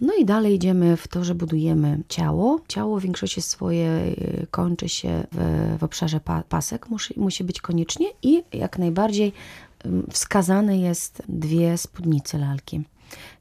No 0.00 0.12
i 0.18 0.24
dalej 0.24 0.54
idziemy 0.54 0.96
w 0.96 1.08
to, 1.08 1.24
że 1.24 1.34
budujemy 1.34 2.02
ciało. 2.08 2.60
Ciało 2.68 3.00
w 3.00 3.02
większości 3.02 3.42
swoje 3.42 3.88
y, 3.88 4.46
kończy 4.50 4.88
się 4.88 5.26
w, 5.32 5.76
w 5.78 5.84
obszarze 5.84 6.20
pa, 6.20 6.42
pasek, 6.42 6.88
musi, 6.88 7.20
musi 7.20 7.44
być 7.44 7.60
koniecznie 7.60 8.06
i 8.22 8.42
jak 8.52 8.78
najbardziej 8.78 9.32
wskazane 10.10 10.78
jest 10.78 11.22
dwie 11.28 11.78
spódnice 11.78 12.38
lalki 12.38 12.84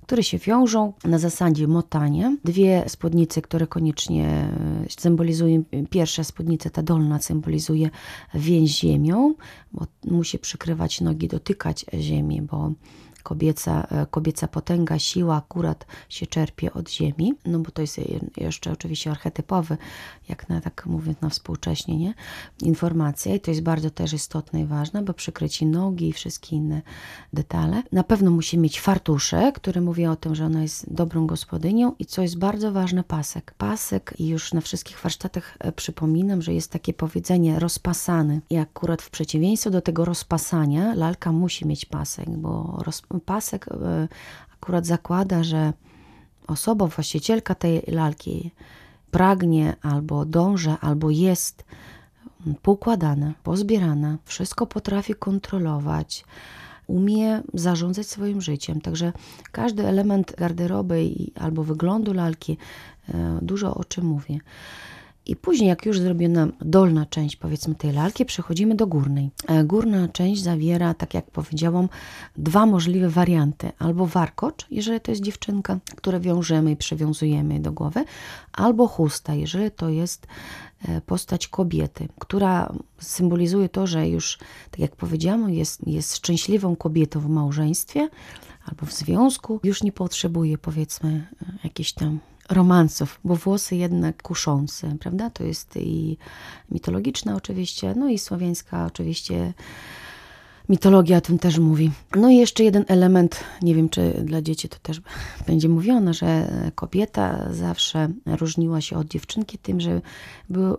które 0.03 0.23
się 0.23 0.37
wiążą 0.37 0.93
na 1.03 1.19
zasadzie 1.19 1.67
motania. 1.67 2.35
Dwie 2.43 2.83
spódnice, 2.87 3.41
które 3.41 3.67
koniecznie 3.67 4.49
y, 4.87 5.01
symbolizują, 5.01 5.63
pierwsza 5.89 6.23
spódnica, 6.23 6.69
ta 6.69 6.83
dolna, 6.83 7.19
symbolizuje 7.19 7.89
więź 8.33 8.79
ziemią, 8.79 9.33
bo 9.73 9.85
musi 10.05 10.39
przykrywać 10.39 11.01
nogi, 11.01 11.27
dotykać 11.27 11.85
ziemi, 11.99 12.41
bo 12.41 12.71
kobieca, 13.23 13.87
e, 13.91 14.05
kobieca 14.05 14.47
potęga, 14.47 14.99
siła 14.99 15.35
akurat 15.35 15.85
się 16.09 16.27
czerpie 16.27 16.73
od 16.73 16.89
ziemi, 16.89 17.33
no 17.45 17.59
bo 17.59 17.71
to 17.71 17.81
jest 17.81 17.99
jeszcze 18.37 18.71
oczywiście 18.71 19.11
archetypowy, 19.11 19.77
jak 20.29 20.49
na 20.49 20.61
tak 20.61 20.85
mówiąc 20.85 21.21
na 21.21 21.29
współcześnie, 21.29 21.97
nie? 21.97 22.13
Informacja 22.61 23.35
i 23.35 23.39
to 23.39 23.51
jest 23.51 23.63
bardzo 23.63 23.89
też 23.89 24.13
istotne 24.13 24.61
i 24.61 24.65
ważne, 24.65 25.01
bo 25.01 25.13
przykryci 25.13 25.65
nogi 25.65 26.09
i 26.09 26.13
wszystkie 26.13 26.55
inne 26.55 26.81
detale. 27.33 27.83
Na 27.91 28.03
pewno 28.03 28.31
musi 28.31 28.57
mieć 28.57 28.81
fartusze, 28.81 29.51
który 29.55 29.81
mówi 29.81 30.05
o 30.05 30.15
tym, 30.15 30.35
że 30.35 30.45
ona 30.45 30.61
jest 30.61 30.93
dobrą 30.93 31.27
gospodynią 31.27 31.95
i 31.99 32.05
co 32.05 32.21
jest 32.21 32.37
bardzo 32.37 32.71
ważne, 32.71 33.03
pasek. 33.03 33.53
Pasek 33.57 34.13
i 34.17 34.27
już 34.27 34.53
na 34.53 34.61
wszystkich 34.61 34.99
warsztatach 34.99 35.57
e, 35.59 35.71
przypominam, 35.71 36.41
że 36.41 36.53
jest 36.53 36.71
takie 36.71 36.93
powiedzenie 36.93 37.59
rozpasany 37.59 38.41
i 38.49 38.57
akurat 38.57 39.01
w 39.01 39.09
przeciwieństwie 39.09 39.69
do 39.69 39.81
tego 39.81 40.05
rozpasania 40.05 40.95
lalka 40.95 41.31
musi 41.31 41.67
mieć 41.67 41.85
pasek, 41.85 42.29
bo 42.29 42.79
roz, 42.85 43.01
pasek 43.19 43.67
e, 43.67 44.07
akurat 44.53 44.85
zakłada, 44.85 45.43
że 45.43 45.73
osoba, 46.47 46.87
właścicielka 46.87 47.55
tej 47.55 47.81
lalki 47.87 48.51
pragnie 49.11 49.75
albo 49.81 50.25
dąży, 50.25 50.75
albo 50.81 51.09
jest 51.09 51.63
poukładana, 52.61 53.33
pozbierana, 53.43 54.17
wszystko 54.25 54.67
potrafi 54.67 55.13
kontrolować, 55.13 56.25
umie 56.87 57.41
zarządzać 57.53 58.07
swoim 58.07 58.41
życiem. 58.41 58.81
Także 58.81 59.13
każdy 59.51 59.87
element 59.87 60.35
garderoby 60.37 61.09
albo 61.39 61.63
wyglądu 61.63 62.13
lalki 62.13 62.57
e, 63.09 63.39
dużo 63.41 63.75
o 63.75 63.83
czym 63.83 64.05
mówi. 64.05 64.41
I 65.25 65.35
później, 65.35 65.69
jak 65.69 65.85
już 65.85 65.99
zrobiona 65.99 66.47
dolna 66.61 67.05
część, 67.05 67.35
powiedzmy, 67.35 67.75
tej 67.75 67.91
lalki, 67.91 68.25
przechodzimy 68.25 68.75
do 68.75 68.87
górnej. 68.87 69.29
E, 69.47 69.63
górna 69.63 70.07
część 70.07 70.41
zawiera, 70.41 70.93
tak 70.93 71.13
jak 71.13 71.31
powiedziałam, 71.31 71.89
dwa 72.37 72.65
możliwe 72.65 73.09
warianty. 73.09 73.71
Albo 73.79 74.07
warkocz, 74.07 74.67
jeżeli 74.71 75.01
to 75.01 75.11
jest 75.11 75.23
dziewczynka, 75.23 75.79
które 75.95 76.19
wiążemy 76.19 76.71
i 76.71 76.75
przywiązujemy 76.75 77.59
do 77.59 77.71
głowy, 77.71 78.03
albo 78.53 78.87
chusta, 78.87 79.33
jeżeli 79.33 79.71
to 79.71 79.89
jest 79.89 80.27
e, 80.87 81.01
postać 81.01 81.47
kobiety, 81.47 82.07
która 82.19 82.73
symbolizuje 82.99 83.69
to, 83.69 83.87
że 83.87 84.09
już, 84.09 84.37
tak 84.71 84.79
jak 84.79 84.95
powiedziałam, 84.95 85.53
jest, 85.53 85.87
jest 85.87 86.17
szczęśliwą 86.17 86.75
kobietą 86.75 87.19
w 87.19 87.29
małżeństwie 87.29 88.09
albo 88.65 88.85
w 88.85 88.93
związku, 88.93 89.59
już 89.63 89.83
nie 89.83 89.91
potrzebuje, 89.91 90.57
powiedzmy, 90.57 91.27
e, 91.41 91.45
jakiejś 91.63 91.93
tam 91.93 92.19
romansów, 92.49 93.19
bo 93.23 93.35
włosy 93.35 93.75
jednak 93.75 94.23
kuszące, 94.23 94.95
prawda? 94.99 95.29
To 95.29 95.43
jest 95.43 95.77
i 95.77 96.17
mitologiczna 96.71 97.35
oczywiście, 97.35 97.93
no 97.97 98.09
i 98.09 98.19
słowiańska 98.19 98.85
oczywiście 98.85 99.53
mitologia 100.69 101.17
o 101.17 101.21
tym 101.21 101.39
też 101.39 101.59
mówi. 101.59 101.91
No 102.15 102.29
i 102.29 102.35
jeszcze 102.35 102.63
jeden 102.63 102.85
element, 102.87 103.43
nie 103.61 103.75
wiem 103.75 103.89
czy 103.89 104.21
dla 104.23 104.41
dzieci 104.41 104.69
to 104.69 104.77
też 104.81 105.01
będzie 105.47 105.69
mówione, 105.69 106.13
że 106.13 106.47
kobieta 106.75 107.53
zawsze 107.53 108.09
różniła 108.25 108.81
się 108.81 108.97
od 108.97 109.07
dziewczynki 109.07 109.57
tym, 109.57 109.81
że 109.81 110.01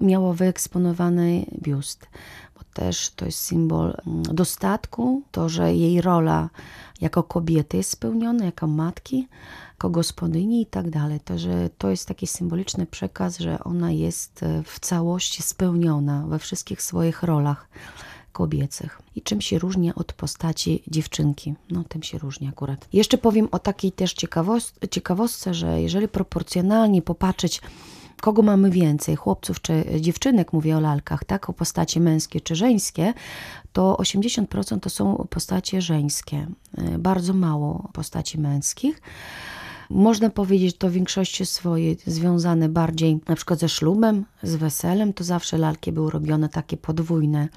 miała 0.00 0.34
wyeksponowany 0.34 1.46
biust, 1.62 2.06
też 2.74 3.10
to 3.10 3.24
jest 3.24 3.38
symbol 3.38 3.94
mm, 4.06 4.22
dostatku, 4.22 5.22
to, 5.30 5.48
że 5.48 5.74
jej 5.74 6.00
rola 6.00 6.50
jako 7.00 7.22
kobiety 7.22 7.76
jest 7.76 7.90
spełniona, 7.90 8.44
jako 8.44 8.66
matki, 8.66 9.28
jako 9.70 9.90
gospodyni 9.90 10.62
i 10.62 10.66
tak 10.66 10.90
dalej. 10.90 11.20
To, 11.20 11.38
że 11.38 11.70
to 11.78 11.90
jest 11.90 12.08
taki 12.08 12.26
symboliczny 12.26 12.86
przekaz, 12.86 13.38
że 13.38 13.64
ona 13.64 13.90
jest 13.90 14.42
e, 14.42 14.62
w 14.62 14.80
całości 14.80 15.42
spełniona 15.42 16.26
we 16.26 16.38
wszystkich 16.38 16.82
swoich 16.82 17.22
rolach 17.22 17.68
kobiecych. 18.32 19.02
I 19.16 19.22
czym 19.22 19.40
się 19.40 19.58
różni 19.58 19.94
od 19.94 20.12
postaci 20.12 20.82
dziewczynki? 20.88 21.54
No, 21.70 21.84
tym 21.88 22.02
się 22.02 22.18
różni 22.18 22.48
akurat. 22.48 22.88
Jeszcze 22.92 23.18
powiem 23.18 23.48
o 23.50 23.58
takiej 23.58 23.92
też 23.92 24.14
ciekawostce, 24.90 25.54
że 25.54 25.82
jeżeli 25.82 26.08
proporcjonalnie 26.08 27.02
popatrzeć 27.02 27.60
kogo 28.24 28.42
mamy 28.42 28.70
więcej, 28.70 29.16
chłopców 29.16 29.60
czy 29.60 29.84
dziewczynek, 30.00 30.52
mówię 30.52 30.76
o 30.76 30.80
lalkach, 30.80 31.24
tak, 31.24 31.50
o 31.50 31.52
postacie 31.52 32.00
męskie 32.00 32.40
czy 32.40 32.54
żeńskie, 32.54 33.14
to 33.72 33.96
80% 34.00 34.80
to 34.80 34.90
są 34.90 35.26
postacie 35.30 35.82
żeńskie, 35.82 36.46
e, 36.78 36.98
bardzo 36.98 37.34
mało 37.34 37.88
postaci 37.92 38.40
męskich. 38.40 39.02
Można 39.90 40.30
powiedzieć, 40.30 40.76
to 40.78 40.88
w 40.88 40.92
większości 40.92 41.46
swojej 41.46 41.98
związane 42.06 42.68
bardziej 42.68 43.20
na 43.28 43.36
przykład 43.36 43.58
ze 43.58 43.68
ślubem, 43.68 44.24
z 44.42 44.54
weselem, 44.54 45.12
to 45.12 45.24
zawsze 45.24 45.58
lalki 45.58 45.92
były 45.92 46.10
robione 46.10 46.48
takie 46.48 46.76
podwójne 46.76 47.48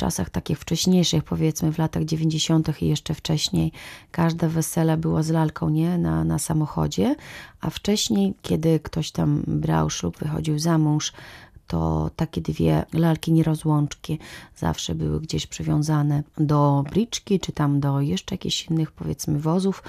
czasach 0.00 0.30
takich 0.30 0.58
wcześniejszych, 0.58 1.24
powiedzmy 1.24 1.72
w 1.72 1.78
latach 1.78 2.04
90. 2.04 2.82
i 2.82 2.86
jeszcze 2.86 3.14
wcześniej, 3.14 3.72
każde 4.10 4.48
wesele 4.48 4.96
było 4.96 5.22
z 5.22 5.30
lalką 5.30 5.68
nie 5.68 5.98
na, 5.98 6.24
na 6.24 6.38
samochodzie, 6.38 7.16
a 7.60 7.70
wcześniej, 7.70 8.34
kiedy 8.42 8.80
ktoś 8.80 9.10
tam 9.10 9.42
brał 9.46 9.90
ślub, 9.90 10.18
wychodził 10.18 10.58
za 10.58 10.78
mąż, 10.78 11.12
to 11.66 12.10
takie 12.16 12.40
dwie 12.40 12.84
lalki 12.92 13.32
nierozłączki 13.32 14.18
zawsze 14.56 14.94
były 14.94 15.20
gdzieś 15.20 15.46
przywiązane 15.46 16.22
do 16.38 16.84
briczki, 16.90 17.40
czy 17.40 17.52
tam 17.52 17.80
do 17.80 18.00
jeszcze 18.00 18.34
jakichś 18.34 18.66
innych 18.66 18.92
powiedzmy 18.92 19.40
wozów, 19.40 19.82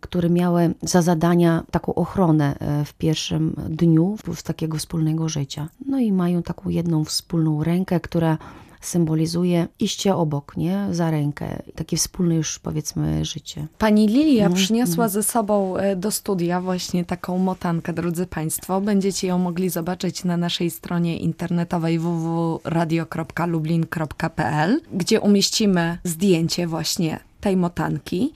które 0.00 0.30
miały 0.30 0.74
za 0.82 1.02
zadania 1.02 1.62
taką 1.70 1.94
ochronę 1.94 2.58
e, 2.58 2.84
w 2.84 2.94
pierwszym 2.94 3.54
dniu 3.68 4.16
z 4.34 4.42
takiego 4.42 4.78
wspólnego 4.78 5.28
życia. 5.28 5.68
No 5.86 5.98
i 5.98 6.12
mają 6.12 6.42
taką 6.42 6.70
jedną 6.70 7.04
wspólną 7.04 7.64
rękę, 7.64 8.00
która 8.00 8.38
symbolizuje 8.82 9.68
iście 9.80 10.16
obok, 10.16 10.56
nie? 10.56 10.86
Za 10.90 11.10
rękę. 11.10 11.62
Takie 11.74 11.96
wspólne 11.96 12.34
już 12.34 12.58
powiedzmy 12.58 13.24
życie. 13.24 13.66
Pani 13.78 14.06
Lilia 14.06 14.46
mm, 14.46 14.56
przyniosła 14.56 15.04
mm. 15.04 15.10
ze 15.10 15.22
sobą 15.22 15.76
e, 15.76 15.96
do 15.96 16.10
studia 16.10 16.60
właśnie 16.60 17.04
taką 17.04 17.38
motankę, 17.38 17.92
drodzy 17.92 18.26
Państwo. 18.26 18.80
Będziecie 18.80 19.28
ją 19.28 19.38
mogli 19.38 19.70
zobaczyć 19.70 20.24
na 20.24 20.36
naszej 20.36 20.70
stronie 20.70 21.18
internetowej 21.18 21.98
www.radio.lublin.pl, 21.98 24.80
gdzie 24.92 25.20
umieścimy 25.20 25.98
zdjęcie 26.04 26.66
właśnie 26.66 27.31
tej 27.42 27.56
motanki. 27.56 28.32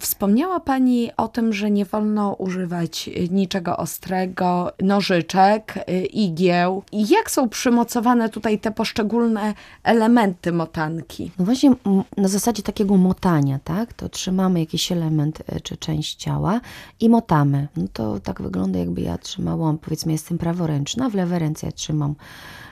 Wspomniała 0.00 0.60
Pani 0.60 1.10
o 1.16 1.28
tym, 1.28 1.52
że 1.52 1.70
nie 1.70 1.84
wolno 1.84 2.32
używać 2.32 3.10
niczego 3.30 3.76
ostrego, 3.76 4.72
nożyczek, 4.82 5.74
y, 5.76 6.06
igieł. 6.06 6.82
Jak 6.92 7.30
są 7.30 7.48
przymocowane 7.48 8.28
tutaj 8.28 8.58
te 8.58 8.70
poszczególne 8.70 9.54
elementy 9.82 10.52
motanki? 10.52 11.30
No 11.38 11.44
właśnie 11.44 11.72
na 12.16 12.28
zasadzie 12.28 12.62
takiego 12.62 12.96
motania, 12.96 13.58
tak? 13.64 13.92
To 13.92 14.08
trzymamy 14.08 14.60
jakiś 14.60 14.92
element 14.92 15.42
e, 15.46 15.60
czy 15.60 15.76
część 15.76 16.14
ciała 16.14 16.60
i 17.00 17.08
motamy. 17.08 17.68
No 17.76 17.84
to 17.92 18.20
tak 18.20 18.42
wygląda 18.42 18.78
jakby 18.78 19.00
ja 19.00 19.18
trzymałam, 19.18 19.78
powiedzmy 19.78 20.12
jestem 20.12 20.38
praworęczna, 20.38 21.10
w 21.10 21.14
lewej 21.14 21.38
ręce 21.38 21.66
ja 21.66 21.72
trzymam 21.72 22.14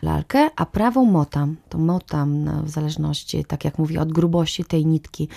lalkę, 0.02 0.50
a 0.57 0.66
prawą 0.66 1.05
motam. 1.05 1.57
To 1.69 1.78
motam 1.78 2.45
no, 2.45 2.62
w 2.62 2.71
zależności, 2.71 3.45
tak 3.45 3.64
jak 3.64 3.78
mówię, 3.78 4.00
od 4.00 4.12
grubości 4.12 4.64
tej 4.64 4.87
nitki 4.87 5.28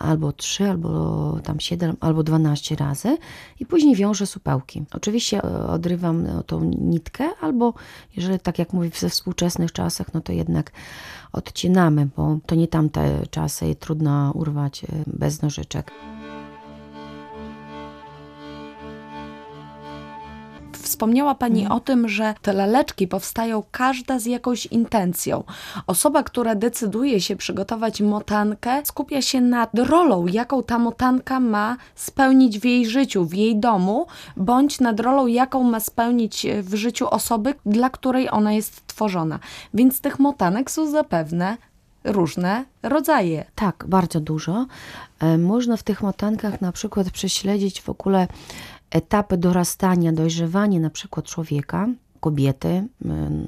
albo 0.00 0.32
3, 0.32 0.70
albo 0.70 1.40
tam 1.42 1.60
7, 1.60 1.96
albo 2.00 2.22
12 2.22 2.76
razy 2.76 3.18
i 3.60 3.66
później 3.66 3.96
wiążę 3.96 4.26
supełki. 4.26 4.84
Oczywiście 4.92 5.42
e, 5.42 5.66
odrywam 5.66 6.22
no, 6.22 6.42
tą 6.42 6.64
nitkę 6.64 7.28
albo 7.40 7.74
jeżeli 8.16 8.40
tak 8.40 8.58
jak 8.58 8.72
mówię 8.72 8.90
we 9.00 9.08
współczesnych 9.08 9.72
czasach, 9.72 10.14
no 10.14 10.20
to 10.20 10.32
jednak 10.32 10.72
odcinamy, 11.32 12.08
bo 12.16 12.38
to 12.46 12.54
nie 12.54 12.68
tamte 12.68 13.26
czasy 13.30 13.68
i 13.68 13.76
trudno 13.76 14.32
urwać 14.34 14.84
e, 14.84 14.86
bez 15.06 15.42
nożyczek. 15.42 15.92
Wspomniała 20.96 21.34
Pani 21.34 21.60
mhm. 21.60 21.76
o 21.76 21.80
tym, 21.80 22.08
że 22.08 22.34
te 22.42 22.52
laleczki 22.52 23.08
powstają 23.08 23.62
każda 23.70 24.18
z 24.18 24.26
jakąś 24.26 24.66
intencją. 24.66 25.44
Osoba, 25.86 26.22
która 26.22 26.54
decyduje 26.54 27.20
się 27.20 27.36
przygotować 27.36 28.00
motankę, 28.00 28.84
skupia 28.84 29.22
się 29.22 29.40
nad 29.40 29.70
rolą, 29.78 30.26
jaką 30.26 30.62
ta 30.62 30.78
motanka 30.78 31.40
ma 31.40 31.76
spełnić 31.94 32.58
w 32.58 32.64
jej 32.64 32.86
życiu, 32.86 33.24
w 33.24 33.34
jej 33.34 33.56
domu, 33.56 34.06
bądź 34.36 34.80
nad 34.80 35.00
rolą, 35.00 35.26
jaką 35.26 35.62
ma 35.62 35.80
spełnić 35.80 36.46
w 36.62 36.74
życiu 36.74 37.08
osoby, 37.10 37.54
dla 37.66 37.90
której 37.90 38.30
ona 38.30 38.52
jest 38.52 38.86
tworzona. 38.86 39.38
Więc 39.74 40.00
tych 40.00 40.18
motanek 40.18 40.70
są 40.70 40.90
zapewne 40.90 41.56
różne 42.04 42.64
rodzaje. 42.82 43.44
Tak, 43.54 43.84
bardzo 43.88 44.20
dużo. 44.20 44.66
E, 45.20 45.38
można 45.38 45.76
w 45.76 45.82
tych 45.82 46.02
motankach 46.02 46.60
na 46.60 46.72
przykład 46.72 47.10
prześledzić 47.10 47.82
w 47.82 47.88
ogóle 47.88 48.28
etapy 48.90 49.36
dorastania, 49.36 50.12
dojrzewania 50.12 50.80
na 50.80 50.90
przykład 50.90 51.26
człowieka, 51.26 51.88
kobiety, 52.20 52.86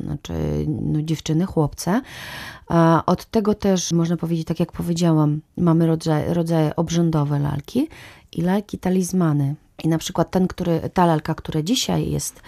znaczy 0.05 0.33
no, 0.69 1.03
dziewczyny, 1.03 1.47
chłopce. 1.47 2.01
Od 3.07 3.25
tego 3.25 3.55
też 3.55 3.93
można 3.93 4.17
powiedzieć, 4.17 4.47
tak 4.47 4.61
jak 4.61 4.73
powiedziałam, 4.73 5.41
mamy 5.57 5.87
rodzaje, 5.87 6.35
rodzaje 6.35 6.77
obrzędowe 6.77 7.39
lalki 7.39 7.89
i 8.33 8.43
lalki 8.43 8.79
talizmany. 8.79 9.55
I 9.85 9.89
na 9.89 9.99
przykład 9.99 10.31
ten, 10.31 10.49
który, 10.49 10.81
ta 10.95 11.07
lalka, 11.07 11.35
która 11.35 11.63
dzisiaj 11.63 12.11
jest 12.11 12.43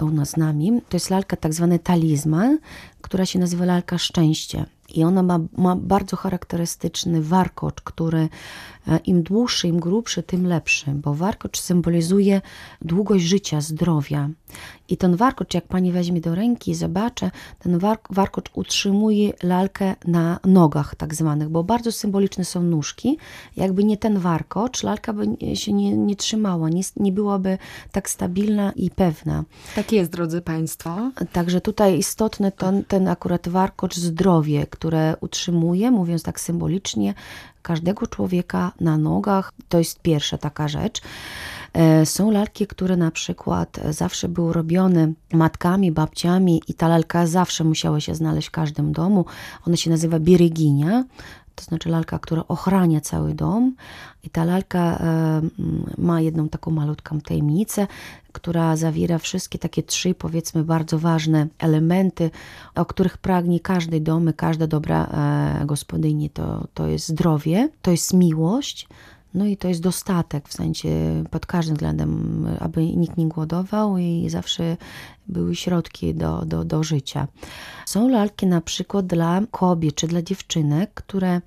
u 0.00 0.10
nas 0.10 0.30
z 0.30 0.36
nami, 0.36 0.82
to 0.88 0.96
jest 0.96 1.10
lalka 1.10 1.36
tak 1.36 1.54
zwany 1.54 1.78
talizman, 1.78 2.58
która 3.00 3.26
się 3.26 3.38
nazywa 3.38 3.64
lalka 3.64 3.98
szczęście. 3.98 4.64
I 4.94 5.04
ona 5.04 5.22
ma, 5.22 5.38
ma 5.56 5.76
bardzo 5.76 6.16
charakterystyczny 6.16 7.22
warkocz, 7.22 7.80
który 7.84 8.28
im 9.04 9.22
dłuższy, 9.22 9.68
im 9.68 9.80
grubszy, 9.80 10.22
tym 10.22 10.46
lepszy, 10.46 10.90
bo 10.90 11.14
warkocz 11.14 11.60
symbolizuje 11.60 12.40
długość 12.82 13.24
życia, 13.24 13.60
zdrowia. 13.60 14.28
I 14.88 14.96
ten 14.96 15.16
warkocz, 15.16 15.54
jak 15.54 15.66
pani 15.66 15.92
weźmie 15.92 16.20
do 16.20 16.34
ręki 16.34 16.70
i 16.70 16.74
zobaczy, 16.74 17.30
ten 17.58 17.78
warkocz 18.10 18.50
utrzymuje 18.54 19.32
lalkę 19.42 19.94
na 20.06 20.38
nogach 20.44 20.94
tak 20.94 21.14
zwanych, 21.14 21.48
bo 21.48 21.64
bardzo 21.64 21.92
symboliczne 21.92 22.44
są 22.44 22.62
nóżki. 22.62 23.18
Jakby 23.56 23.84
nie 23.84 23.96
ten 23.96 24.18
warkocz, 24.18 24.82
lalka 24.82 25.12
by 25.12 25.26
się 25.56 25.72
nie, 25.72 25.96
nie 25.96 26.16
trzymała, 26.16 26.68
nie, 26.68 26.82
nie 26.96 27.12
byłaby 27.12 27.58
tak 27.92 28.10
stabilna 28.10 28.72
i 28.76 28.90
pewna. 28.90 29.44
Tak 29.74 29.92
jest, 29.92 30.10
drodzy 30.10 30.40
Państwo. 30.40 31.10
Także 31.32 31.60
tutaj 31.60 31.98
istotny 31.98 32.52
ten, 32.52 32.84
ten 32.84 33.08
akurat 33.08 33.48
warkocz 33.48 33.96
zdrowie, 33.96 34.66
które 34.66 35.16
utrzymuje, 35.20 35.90
mówiąc 35.90 36.22
tak 36.22 36.40
symbolicznie, 36.40 37.14
każdego 37.62 38.06
człowieka 38.06 38.72
na 38.80 38.98
nogach. 38.98 39.52
To 39.68 39.78
jest 39.78 40.00
pierwsza 40.00 40.38
taka 40.38 40.68
rzecz. 40.68 41.00
E, 41.72 42.06
są 42.06 42.30
lalki, 42.30 42.66
które 42.66 42.96
na 42.96 43.10
przykład 43.10 43.80
zawsze 43.90 44.28
były 44.28 44.52
robione 44.52 45.12
matkami, 45.32 45.92
babciami 45.92 46.62
i 46.68 46.74
ta 46.74 46.88
lalka 46.88 47.26
zawsze 47.26 47.64
musiała 47.64 48.00
się 48.00 48.14
znaleźć 48.14 48.48
w 48.48 48.50
każdym 48.50 48.92
domu. 48.92 49.24
Ona 49.66 49.76
się 49.76 49.90
nazywa 49.90 50.18
bireginia, 50.18 51.04
to 51.54 51.64
znaczy 51.64 51.88
lalka, 51.88 52.18
która 52.18 52.44
ochrania 52.48 53.00
cały 53.00 53.34
dom. 53.34 53.74
I 54.24 54.30
ta 54.30 54.44
lalka 54.44 54.98
e, 54.98 55.42
ma 55.98 56.20
jedną 56.20 56.48
taką 56.48 56.70
malutką 56.70 57.20
tajemnicę, 57.20 57.86
która 58.32 58.76
zawiera 58.76 59.18
wszystkie 59.18 59.58
takie 59.58 59.82
trzy, 59.82 60.14
powiedzmy, 60.14 60.64
bardzo 60.64 60.98
ważne 60.98 61.46
elementy, 61.58 62.30
o 62.74 62.84
których 62.84 63.18
pragnie 63.18 63.60
każdy 63.60 64.00
dom, 64.00 64.32
każda 64.36 64.66
dobra 64.66 65.06
e, 65.06 65.66
gospodyni. 65.66 66.30
To, 66.30 66.66
to 66.74 66.86
jest 66.86 67.08
zdrowie, 67.08 67.68
to 67.82 67.90
jest 67.90 68.14
miłość, 68.14 68.88
no 69.34 69.44
i 69.44 69.56
to 69.56 69.68
jest 69.68 69.80
dostatek, 69.80 70.48
w 70.48 70.52
sensie 70.52 70.90
pod 71.30 71.46
każdym 71.46 71.74
względem, 71.74 72.46
aby 72.60 72.86
nikt 72.86 73.16
nie 73.16 73.28
głodował 73.28 73.98
i 73.98 74.26
zawsze 74.28 74.76
były 75.28 75.56
środki 75.56 76.14
do, 76.14 76.44
do, 76.44 76.64
do 76.64 76.82
życia. 76.82 77.28
Są 77.86 78.08
lalki 78.08 78.46
na 78.46 78.60
przykład 78.60 79.06
dla 79.06 79.40
kobiet 79.50 79.94
czy 79.94 80.06
dla 80.06 80.22
dziewczynek, 80.22 80.94
które 80.94 81.40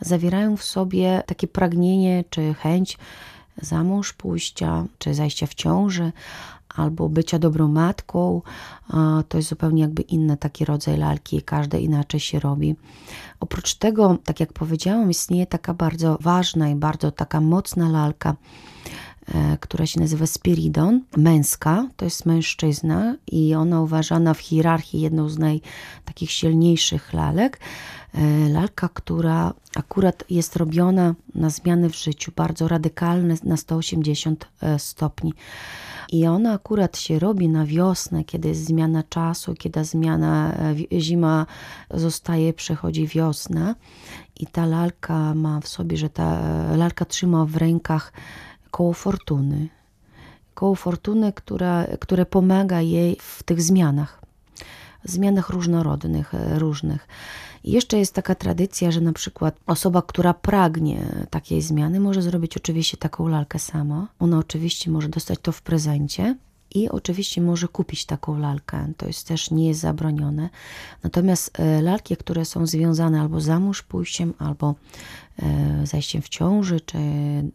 zawierają 0.00 0.56
w 0.56 0.64
sobie 0.64 1.22
takie 1.26 1.48
pragnienie 1.48 2.24
czy 2.30 2.54
chęć 2.54 2.98
za 3.62 3.84
mąż 3.84 4.12
pójścia, 4.12 4.84
czy 4.98 5.14
zajścia 5.14 5.46
w 5.46 5.54
ciąży, 5.54 6.12
albo 6.76 7.08
bycia 7.08 7.38
dobrą 7.38 7.68
matką. 7.68 8.42
To 9.28 9.38
jest 9.38 9.48
zupełnie 9.48 9.82
jakby 9.82 10.02
inny 10.02 10.36
taki 10.36 10.64
rodzaj 10.64 10.96
lalki, 10.96 11.42
każde 11.42 11.80
inaczej 11.80 12.20
się 12.20 12.40
robi. 12.40 12.76
Oprócz 13.40 13.74
tego, 13.74 14.18
tak 14.24 14.40
jak 14.40 14.52
powiedziałam, 14.52 15.10
istnieje 15.10 15.46
taka 15.46 15.74
bardzo 15.74 16.18
ważna 16.20 16.68
i 16.68 16.74
bardzo 16.74 17.10
taka 17.10 17.40
mocna 17.40 17.88
lalka, 17.88 18.34
która 19.60 19.86
się 19.86 20.00
nazywa 20.00 20.26
Spiridon, 20.26 21.00
męska, 21.16 21.88
to 21.96 22.04
jest 22.04 22.26
mężczyzna 22.26 23.16
i 23.26 23.54
ona 23.54 23.80
uważana 23.80 24.34
w 24.34 24.40
hierarchii 24.40 25.00
jedną 25.00 25.28
z 25.28 25.38
naj 25.38 25.60
takich 26.04 26.30
silniejszych 26.30 27.12
lalek. 27.12 27.58
E, 28.14 28.48
lalka, 28.48 28.88
która 28.88 29.54
akurat 29.76 30.24
jest 30.30 30.56
robiona 30.56 31.14
na 31.34 31.50
zmiany 31.50 31.90
w 31.90 31.96
życiu, 31.96 32.32
bardzo 32.36 32.68
radykalne, 32.68 33.34
na 33.44 33.56
180 33.56 34.48
e, 34.60 34.78
stopni. 34.78 35.34
I 36.12 36.26
ona 36.26 36.52
akurat 36.52 36.98
się 36.98 37.18
robi 37.18 37.48
na 37.48 37.66
wiosnę, 37.66 38.24
kiedy 38.24 38.48
jest 38.48 38.64
zmiana 38.64 39.02
czasu, 39.02 39.54
kiedy 39.54 39.84
zmiana 39.84 40.54
e, 40.92 41.00
zima 41.00 41.46
zostaje, 41.90 42.52
przechodzi 42.52 43.06
wiosna. 43.06 43.74
I 44.40 44.46
ta 44.46 44.66
lalka 44.66 45.34
ma 45.34 45.60
w 45.60 45.68
sobie, 45.68 45.96
że 45.96 46.10
ta 46.10 46.40
lalka 46.76 47.04
trzyma 47.04 47.44
w 47.44 47.56
rękach 47.56 48.12
koło 48.72 48.92
fortuny. 48.92 49.68
Koło 50.54 50.74
fortuny, 50.74 51.32
która, 51.32 51.86
które 52.00 52.26
pomaga 52.26 52.80
jej 52.80 53.16
w 53.20 53.42
tych 53.42 53.62
zmianach. 53.62 54.22
Zmianach 55.04 55.50
różnorodnych, 55.50 56.32
różnych. 56.58 57.08
I 57.64 57.72
jeszcze 57.72 57.98
jest 57.98 58.14
taka 58.14 58.34
tradycja, 58.34 58.90
że 58.90 59.00
na 59.00 59.12
przykład 59.12 59.56
osoba, 59.66 60.02
która 60.02 60.34
pragnie 60.34 61.26
takiej 61.30 61.62
zmiany, 61.62 62.00
może 62.00 62.22
zrobić 62.22 62.56
oczywiście 62.56 62.96
taką 62.96 63.28
lalkę 63.28 63.58
sama. 63.58 64.08
Ona 64.18 64.38
oczywiście 64.38 64.90
może 64.90 65.08
dostać 65.08 65.38
to 65.42 65.52
w 65.52 65.62
prezencie. 65.62 66.36
I 66.74 66.88
oczywiście 66.88 67.40
może 67.40 67.68
kupić 67.68 68.06
taką 68.06 68.38
lalkę, 68.38 68.92
to 68.96 69.06
jest 69.06 69.28
też 69.28 69.50
nie 69.50 69.68
jest 69.68 69.80
zabronione. 69.80 70.48
Natomiast 71.02 71.60
e, 71.60 71.82
lalki, 71.82 72.16
które 72.16 72.44
są 72.44 72.66
związane 72.66 73.20
albo 73.20 73.40
za 73.40 73.60
mąż 73.60 73.82
pójściem, 73.82 74.34
albo 74.38 74.74
e, 75.42 75.86
zajściem 75.86 76.22
w 76.22 76.28
ciąży, 76.28 76.80
czy 76.80 76.98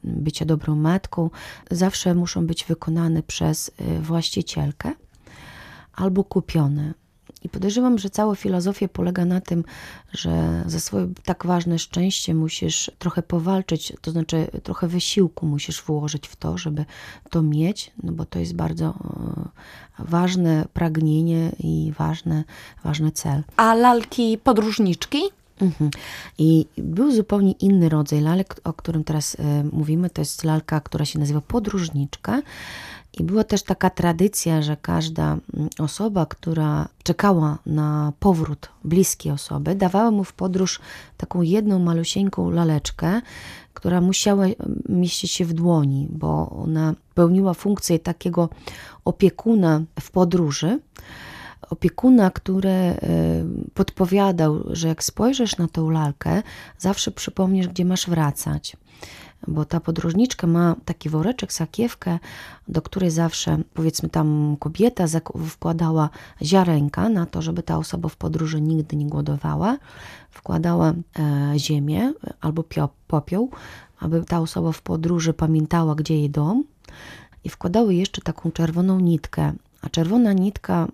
bycia 0.03 0.45
dobrą 0.45 0.75
matką, 0.75 1.29
zawsze 1.71 2.15
muszą 2.15 2.47
być 2.47 2.65
wykonane 2.65 3.23
przez 3.23 3.71
e, 3.77 3.99
właścicielkę 3.99 4.93
albo 5.93 6.23
kupione. 6.23 6.93
I 7.47 7.49
podejrzewam, 7.49 7.97
że 7.97 8.09
cała 8.09 8.35
filozofia 8.35 8.87
polega 8.87 9.25
na 9.25 9.41
tym, 9.41 9.63
że 10.11 10.63
za 10.65 10.79
swoje 10.79 11.09
tak 11.25 11.45
ważne 11.45 11.79
szczęście 11.79 12.35
musisz 12.35 12.91
trochę 12.99 13.23
powalczyć, 13.23 13.93
to 14.01 14.11
znaczy 14.11 14.47
trochę 14.63 14.87
wysiłku 14.87 15.45
musisz 15.45 15.83
włożyć 15.83 16.27
w 16.27 16.35
to, 16.35 16.57
żeby 16.57 16.85
to 17.29 17.43
mieć, 17.43 17.91
no 18.03 18.11
bo 18.11 18.25
to 18.25 18.39
jest 18.39 18.55
bardzo 18.55 18.85
e, 18.85 20.03
ważne 20.03 20.65
pragnienie 20.73 21.51
i 21.59 21.93
ważny, 21.97 22.43
ważny 22.83 23.11
cel. 23.11 23.43
A 23.57 23.75
lalki 23.75 24.37
podróżniczki? 24.43 25.21
Mhm. 25.61 25.91
I 26.37 26.65
był 26.77 27.11
zupełnie 27.11 27.51
inny 27.51 27.89
rodzaj 27.89 28.21
lalek, 28.21 28.61
o 28.63 28.73
którym 28.73 29.03
teraz 29.03 29.35
y, 29.35 29.39
mówimy. 29.71 30.09
To 30.09 30.21
jest 30.21 30.43
lalka, 30.43 30.79
która 30.79 31.05
się 31.05 31.19
nazywa 31.19 31.41
podróżniczka. 31.41 32.41
I 33.19 33.23
była 33.23 33.43
też 33.43 33.63
taka 33.63 33.89
tradycja, 33.89 34.61
że 34.61 34.77
każda 34.81 35.23
mm, 35.23 35.69
osoba, 35.79 36.25
która 36.25 36.87
czekała 37.03 37.57
na 37.65 38.13
powrót 38.19 38.69
bliskiej 38.83 39.31
osoby, 39.31 39.75
dawała 39.75 40.11
mu 40.11 40.23
w 40.23 40.33
podróż 40.33 40.79
taką 41.17 41.41
jedną 41.41 41.79
malusieńką 41.79 42.49
laleczkę, 42.49 43.21
która 43.73 44.01
musiała 44.01 44.45
mieścić 44.89 45.31
się 45.31 45.45
w 45.45 45.53
dłoni, 45.53 46.07
bo 46.11 46.49
ona 46.49 46.93
pełniła 47.15 47.53
funkcję 47.53 47.99
takiego 47.99 48.49
opiekuna 49.05 49.81
w 49.99 50.11
podróży 50.11 50.79
opiekuna, 51.69 52.31
który 52.31 52.69
e, 52.69 52.95
podpowiadał, 53.73 54.63
że 54.69 54.87
jak 54.87 55.03
spojrzysz 55.03 55.57
na 55.57 55.67
tę 55.67 55.81
lalkę, 55.91 56.43
zawsze 56.77 57.11
przypomnisz, 57.11 57.67
gdzie 57.67 57.85
masz 57.85 58.09
wracać. 58.09 58.77
Bo 59.47 59.65
ta 59.65 59.79
podróżniczka 59.79 60.47
ma 60.47 60.75
taki 60.85 61.09
woreczek, 61.09 61.53
sakiewkę, 61.53 62.19
do 62.67 62.81
której 62.81 63.11
zawsze, 63.11 63.57
powiedzmy, 63.73 64.09
tam 64.09 64.57
kobieta 64.59 65.03
wkładała 65.49 66.09
ziarenka 66.43 67.09
na 67.09 67.25
to, 67.25 67.41
żeby 67.41 67.63
ta 67.63 67.77
osoba 67.77 68.09
w 68.09 68.15
podróży 68.15 68.61
nigdy 68.61 68.95
nie 68.95 69.05
głodowała. 69.05 69.77
Wkładała 70.31 70.93
e, 71.19 71.53
ziemię 71.57 72.13
albo 72.41 72.63
popiół, 73.07 73.51
aby 73.99 74.23
ta 74.23 74.39
osoba 74.39 74.71
w 74.71 74.81
podróży 74.81 75.33
pamiętała, 75.33 75.95
gdzie 75.95 76.15
jej 76.15 76.29
dom. 76.29 76.63
I 77.43 77.49
wkładały 77.49 77.95
jeszcze 77.95 78.21
taką 78.21 78.51
czerwoną 78.51 78.99
nitkę. 78.99 79.53
A 79.81 79.89
czerwona 79.89 80.33
nitka 80.33 80.87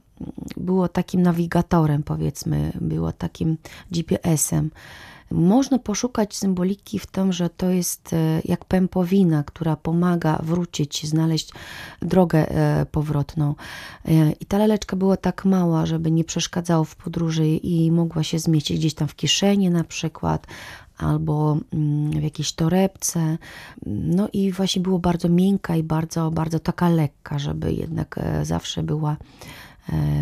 było 0.58 0.88
takim 0.88 1.22
nawigatorem, 1.22 2.04
powiedzmy, 2.04 2.72
było 2.82 3.12
takim 3.12 3.58
GPS-em. 3.92 4.70
Można 5.32 5.80
poszukać 5.80 6.36
symboliki 6.36 7.00
w 7.00 7.08
tym, 7.08 7.34
że 7.34 7.50
to 7.50 7.70
jest 7.70 8.14
e, 8.14 8.42
jak 8.46 8.66
pępowina, 8.66 9.44
która 9.44 9.76
pomaga 9.76 10.40
wrócić, 10.44 11.08
znaleźć 11.08 11.52
drogę 12.02 12.50
e, 12.50 12.86
powrotną. 12.86 13.56
E, 14.06 14.32
I 14.32 14.46
ta 14.46 14.58
laleczka 14.58 14.96
była 14.96 15.18
tak 15.18 15.46
mała, 15.46 15.86
żeby 15.86 16.12
nie 16.12 16.24
przeszkadzało 16.24 16.84
w 16.84 16.96
podróży 16.96 17.48
i 17.48 17.92
mogła 17.92 18.24
się 18.24 18.40
zmieścić 18.40 18.80
gdzieś 18.80 18.94
tam 18.94 19.08
w 19.08 19.16
kieszeni 19.16 19.70
na 19.70 19.84
przykład, 19.84 20.48
albo 20.98 21.58
mm, 21.74 22.12
w 22.12 22.24
jakiejś 22.24 22.54
torebce. 22.54 23.38
No 23.86 24.28
i 24.34 24.52
właśnie 24.52 24.82
było 24.82 25.00
bardzo 25.00 25.30
miękka 25.30 25.76
i 25.76 25.84
bardzo, 25.84 26.32
bardzo 26.32 26.60
taka 26.60 26.90
lekka, 26.90 27.40
żeby 27.40 27.74
jednak 27.74 28.20
zawsze 28.44 28.84
była 28.84 29.18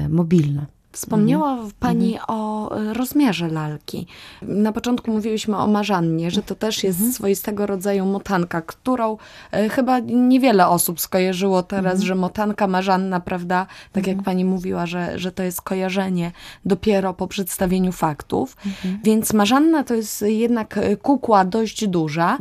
mobilna. 0.10 0.66
Wspomniała 0.92 1.52
mhm. 1.52 1.72
Pani 1.80 2.14
mhm. 2.14 2.26
o 2.28 2.72
e, 2.78 2.94
rozmiarze 2.94 3.48
lalki. 3.48 4.08
Na 4.42 4.72
początku 4.72 5.12
mówiłyśmy 5.12 5.58
o 5.58 5.68
marzannie, 5.68 6.32
że 6.32 6.44
to 6.44 6.56
też 6.56 6.84
jest 6.84 7.00
mhm. 7.00 7.14
swoistego 7.14 7.66
rodzaju 7.66 8.06
motanka, 8.06 8.62
którą 8.62 9.18
e, 9.52 9.70
chyba 9.70 10.00
niewiele 10.00 10.68
osób 10.68 11.02
skojarzyło 11.02 11.64
teraz, 11.64 11.94
mhm. 11.94 12.08
że 12.08 12.16
motanka 12.16 12.68
marzanna, 12.68 13.20
prawda, 13.20 13.68
tak 13.92 14.08
jak. 14.08 14.22
Pani 14.22 14.46
mówiła, 14.46 14.86
że, 14.86 15.20
że 15.20 15.32
to 15.32 15.44
jest 15.44 15.62
kojarzenie 15.62 16.32
dopiero 16.66 17.14
po 17.14 17.28
przedstawieniu 17.28 17.92
faktów. 17.92 18.58
Więc 19.04 19.34
marzanna 19.34 19.84
to 19.84 19.94
jest 19.94 20.22
jednak 20.22 20.78
e, 20.78 20.98
kukła 20.98 21.46
dość 21.46 21.88
duża. 21.88 22.38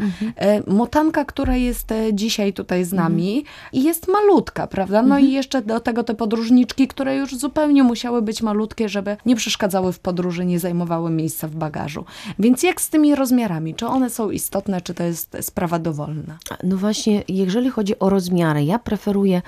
Motanka, 0.67 1.25
która 1.25 1.57
jest 1.57 1.89
dzisiaj 2.13 2.53
tutaj 2.53 2.85
z 2.85 2.93
nami 2.93 3.45
i 3.73 3.83
jest 3.83 4.09
malutka, 4.09 4.67
prawda? 4.67 5.03
No 5.03 5.19
i 5.19 5.33
jeszcze 5.33 5.63
do 5.63 5.81
tego 5.81 6.05
te 6.05 6.15
podróżniczki, 6.15 6.89
które 6.89 7.17
już 7.17 7.37
zupełnie 7.37 7.83
musiały 7.83 8.23
być 8.23 8.40
malutkie, 8.43 8.89
żeby 8.89 9.17
nie 9.27 9.37
przeszkadzały 9.37 9.93
w 9.93 9.99
podróży, 9.99 10.45
nie 10.45 10.59
zajmowały 10.59 11.11
miejsca 11.11 11.49
w 11.49 11.55
bagażu. 11.55 12.05
Więc 12.39 12.63
jak 12.63 12.81
z 12.81 12.91
tymi 12.91 13.15
rozmiarami? 13.15 13.75
Czy 13.75 13.87
one 13.87 14.11
są 14.11 14.31
istotne, 14.31 14.81
czy 14.81 14.95
to 14.95 15.03
jest 15.03 15.37
sprawa 15.41 15.79
dowolna? 15.79 16.39
No 16.63 16.77
właśnie, 16.77 17.23
jeżeli 17.29 17.71
chodzi 17.71 17.99
o 17.99 18.11
rozmiary, 18.11 18.65
ja 18.65 18.79
preferuję 18.79 19.43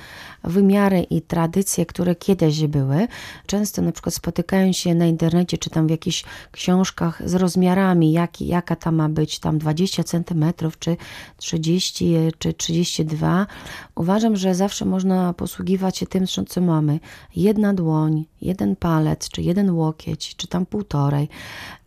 wymiary 0.44 1.02
i 1.02 1.22
tradycje, 1.22 1.86
które 1.86 2.14
kiedyś 2.14 2.66
były. 2.66 3.08
Często 3.46 3.82
na 3.82 3.92
przykład 3.92 4.14
spotykają 4.14 4.72
się 4.72 4.94
na 4.94 5.06
internecie, 5.06 5.58
czy 5.58 5.70
tam 5.70 5.86
w 5.86 5.90
jakichś 5.90 6.24
książkach 6.52 7.22
z 7.24 7.34
rozmiarami, 7.34 8.12
jak, 8.12 8.40
jaka 8.40 8.76
ta 8.76 8.92
ma 8.92 9.08
być, 9.08 9.38
tam 9.38 9.58
20 9.58 10.04
centymetrów, 10.04 10.78
czy 10.78 10.96
30, 11.36 12.14
czy 12.38 12.52
32. 12.52 13.46
Uważam, 13.94 14.36
że 14.36 14.54
zawsze 14.54 14.84
można 14.84 15.32
posługiwać 15.32 15.98
się 15.98 16.06
tym, 16.06 16.26
co 16.48 16.60
mamy. 16.60 17.00
Jedna 17.36 17.74
dłoń, 17.74 18.24
jeden 18.42 18.76
palec, 18.76 19.28
czy 19.28 19.42
jeden 19.42 19.70
łokieć, 19.70 20.36
czy 20.36 20.48
tam 20.48 20.66
półtorej. 20.66 21.28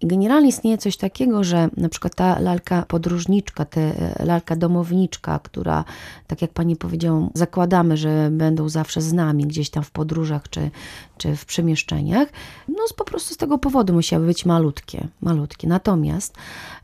Generalnie 0.02 0.50
istnieje 0.50 0.78
coś 0.78 0.98
takiego, 0.98 1.44
że 1.44 1.70
na 1.78 1.90
przykład 1.90 2.16
ta 2.16 2.40
lalka 2.40 2.86
podróżniczka, 2.88 3.66
ta 3.66 3.82
e, 3.82 4.26
lalka 4.26 4.56
domowniczka, 4.56 5.40
która, 5.40 5.84
tak 6.28 6.42
jak 6.42 6.52
pani 6.52 6.76
powiedziała, 6.76 7.28
zakładamy, 7.34 7.98
że 7.98 8.30
będą 8.46 8.70
zawsze 8.70 9.02
z 9.02 9.14
nami 9.14 9.46
gdzieś 9.46 9.70
tam 9.70 9.84
w 9.84 9.92
podróżach 9.92 10.50
czy, 10.50 10.72
czy 11.18 11.36
w 11.36 11.46
przemieszczeniach, 11.46 12.28
no 12.68 12.86
po 12.96 13.06
prostu 13.06 13.34
z 13.34 13.38
tego 13.38 13.58
powodu 13.58 13.94
musiały 13.94 14.26
być 14.26 14.46
malutkie, 14.46 15.08
malutkie. 15.22 15.68
Natomiast 15.68 16.34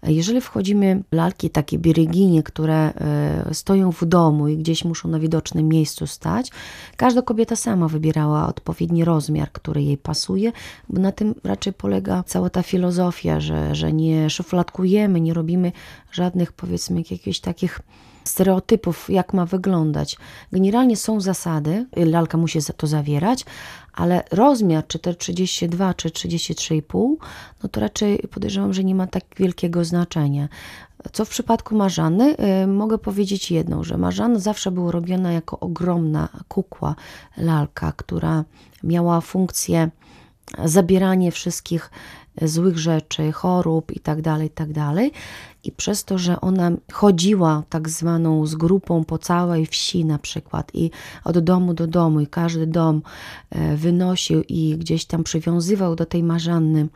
e, 0.04 0.13
jeżeli 0.13 0.41
wchodzimy 0.41 1.04
lalki 1.12 1.50
takie 1.50 1.78
biryginie, 1.78 2.43
które 2.43 2.93
e, 2.93 3.54
stoją 3.54 3.91
w 3.91 4.06
domu 4.06 4.47
i 4.47 4.58
gdzieś 4.58 4.86
muszą 4.86 5.10
na 5.10 5.19
widocznym 5.19 5.67
miejscu 5.67 6.08
stać, 6.08 6.52
każda 6.97 7.21
kobieta 7.21 7.56
sama 7.56 7.88
wybierała 7.88 8.47
odpowiedni 8.47 9.06
rozmiar, 9.06 9.52
który 9.52 9.84
jej 9.84 9.97
pasuje, 9.97 10.52
bo 10.89 11.02
na 11.02 11.12
tym 11.12 11.36
raczej 11.43 11.74
polega 11.74 12.24
cała 12.24 12.50
ta 12.50 12.63
filozofia, 12.63 13.39
że, 13.39 13.76
że 13.76 13.93
nie 13.93 14.30
szufladkujemy, 14.30 15.21
nie 15.21 15.34
robimy 15.34 15.71
żadnych 16.12 16.52
powiedzmy 16.52 17.04
jakichś 17.12 17.39
takich 17.39 17.80
stereotypów, 18.24 19.10
jak 19.10 19.34
ma 19.34 19.46
wyglądać. 19.46 20.18
Generalnie 20.52 20.98
są 20.98 21.22
zasady, 21.22 21.86
lalka 21.96 22.38
musi 22.38 22.60
to 22.78 22.88
zawierać, 22.88 23.46
ale 23.94 24.24
rozmiar, 24.32 24.88
czy 24.88 25.00
te 25.00 25.14
32, 25.14 25.94
czy 25.94 26.10
33,5, 26.10 27.16
no 27.64 27.70
to 27.70 27.82
raczej 27.82 28.20
podejrzewam, 28.32 28.74
że 28.74 28.84
nie 28.84 28.96
ma 28.96 29.08
tak 29.08 29.24
wielkiego 29.38 29.86
znaczenia. 29.86 30.48
Co 31.14 31.26
w 31.26 31.30
przypadku 31.30 31.76
Marzany, 31.76 32.36
y, 32.64 32.68
mogę 32.68 32.98
powiedzieć 32.98 33.52
jedną, 33.52 33.84
że 33.84 33.98
Marzana 33.98 34.40
zawsze 34.40 34.72
była 34.72 34.92
robiona 34.92 35.32
jako 35.32 35.60
ogromna 35.60 36.30
kukła, 36.48 36.96
lalka, 37.38 37.92
która 37.92 38.44
miała 38.84 39.22
funkcję 39.22 39.90
zabieranie 40.66 41.32
wszystkich 41.32 41.92
złych 42.41 42.80
rzeczy, 42.80 43.32
chorób 43.32 43.91
i 43.91 44.00
tak 44.00 44.22
dalej, 44.22 44.48
i 44.48 44.50
tak 44.52 44.74
dalej. 44.74 45.12
I 45.63 45.72
przez 45.72 46.06
to, 46.06 46.17
że 46.17 46.41
ona 46.41 46.72
chodziła 46.91 47.63
tak 47.70 47.89
zwaną 47.89 48.46
z 48.46 48.56
grupą 48.56 49.04
po 49.04 49.17
całej 49.17 49.65
wsi 49.65 50.06
na 50.06 50.20
przykład 50.20 50.72
i 50.74 50.91
od 51.24 51.39
domu 51.39 51.74
do 51.74 51.88
domu 51.88 52.20
i 52.20 52.28
każdy 52.28 52.67
dom 52.67 53.02
e, 53.50 53.78
wynosił 53.78 54.44
i 54.50 54.78
gdzieś 54.78 55.06
tam 55.06 55.24
przywiązywał 55.24 55.96
do 55.96 56.06
tej 56.06 56.24
marzanny 56.24 56.88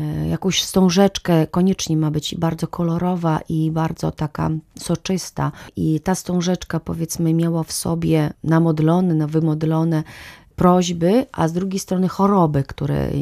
e, 0.00 0.28
jakąś 0.28 0.62
stążeczkę, 0.62 1.46
koniecznie 1.46 1.96
ma 1.96 2.10
być 2.10 2.34
bardzo 2.34 2.68
kolorowa 2.68 3.40
i 3.48 3.70
bardzo 3.70 4.10
taka 4.10 4.50
soczysta. 4.78 5.52
I 5.76 6.00
ta 6.00 6.14
stążeczka, 6.14 6.80
powiedzmy, 6.80 7.34
miała 7.34 7.62
w 7.62 7.72
sobie 7.72 8.32
namodlone, 8.44 9.26
wymodlone 9.26 10.02
prośby, 10.56 11.26
a 11.32 11.48
z 11.48 11.52
drugiej 11.52 11.78
strony 11.78 12.08
choroby, 12.08 12.62
które 12.62 12.96
e, 12.96 13.12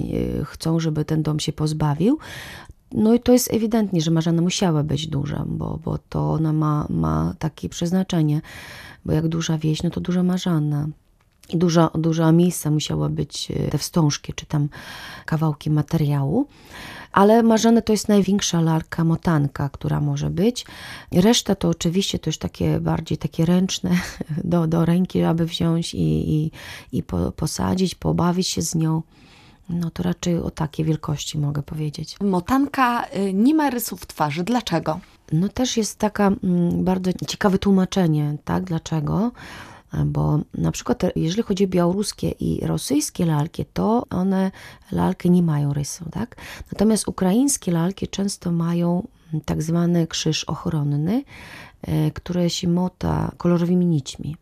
chcą, 0.45 0.81
żeby 0.81 1.05
ten 1.05 1.23
dom 1.23 1.41
się 1.41 1.53
pozbawił. 1.53 2.19
No 2.95 3.15
i 3.15 3.21
to 3.21 3.33
jest 3.33 3.53
ewidentnie, 3.53 4.01
że 4.01 4.11
Marzena 4.11 4.43
musiała 4.43 4.83
być 4.83 5.07
duża, 5.07 5.45
bo, 5.47 5.79
bo 5.85 5.99
to 5.99 6.33
ona 6.33 6.53
ma, 6.53 6.87
ma 6.91 7.35
takie 7.39 7.69
przeznaczenie, 7.69 8.41
bo 9.05 9.13
jak 9.13 9.29
duża 9.29 9.59
wieś, 9.59 9.83
no 9.83 9.91
to 9.91 10.01
duża 10.01 10.23
Marzana. 10.23 10.89
I 11.49 11.59
duża, 11.59 11.91
duża 11.95 12.33
miejsca 12.33 12.71
musiała 12.71 13.09
być, 13.09 13.51
e, 13.51 13.69
te 13.71 13.79
wstążki, 13.79 14.33
czy 14.33 14.47
tam 14.47 14.69
kawałki 15.27 15.71
materiału. 15.71 16.47
Ale 17.13 17.43
marzane 17.43 17.83
to 17.83 17.93
jest 17.93 18.09
największa 18.09 18.61
larka 18.61 19.05
motanka, 19.05 19.69
która 19.69 20.01
może 20.01 20.31
być. 20.31 20.67
Reszta 21.13 21.55
to 21.55 21.69
oczywiście 21.69 22.19
to 22.19 22.29
już 22.29 22.39
takie 22.39 22.81
bardziej 22.81 23.19
takie 23.19 23.45
ręczne 23.45 23.91
do, 24.45 24.67
do 24.67 24.85
ręki, 24.85 25.23
aby 25.23 25.47
wziąć 25.47 25.95
i, 25.95 26.35
i, 26.35 26.51
i 26.93 27.03
po, 27.03 27.33
posadzić, 27.33 27.95
pobawić 27.95 28.49
się 28.49 28.63
z 28.63 28.75
nią. 28.75 29.03
No 29.69 29.91
to 29.91 30.03
raczej 30.03 30.39
o 30.39 30.51
takiej 30.51 30.87
wielkości 30.87 31.39
mogę 31.39 31.63
powiedzieć. 31.63 32.17
Motanka 32.21 33.05
y, 33.17 33.35
nie 33.35 33.55
ma 33.55 33.71
rysów 33.71 34.07
twarzy. 34.07 34.45
Dlaczego? 34.45 35.01
No 35.33 35.49
też 35.49 35.77
jest 35.77 35.99
taka 35.99 36.27
mm, 36.27 36.85
bardzo 36.85 37.11
ciekawe 37.29 37.59
tłumaczenie, 37.59 38.37
tak? 38.45 38.65
Dlaczego? 38.65 39.33
Bo 40.07 40.39
na 40.55 40.71
przykład 40.71 41.03
jeżeli 41.17 41.43
chodzi 41.43 41.65
o 41.65 41.69
białoruskie 41.69 42.31
i 42.31 42.67
rosyjskie 42.67 43.27
lalki, 43.27 43.65
to 43.73 44.07
one 44.11 44.51
lalki 44.93 45.31
nie 45.31 45.43
mają 45.43 45.73
rysu, 45.73 46.05
tak? 46.11 46.37
Natomiast 46.73 47.09
ukraińskie 47.09 47.73
lalki 47.73 48.09
często 48.09 48.53
mają 48.53 49.07
tak 49.45 49.63
zwany 49.63 50.07
krzyż 50.07 50.45
ochronny, 50.45 51.25
e, 51.83 52.11
który 52.11 52.51
się 52.51 52.69
mota 52.69 53.33
kolorowymi 53.37 53.87
nićmi. 53.87 54.37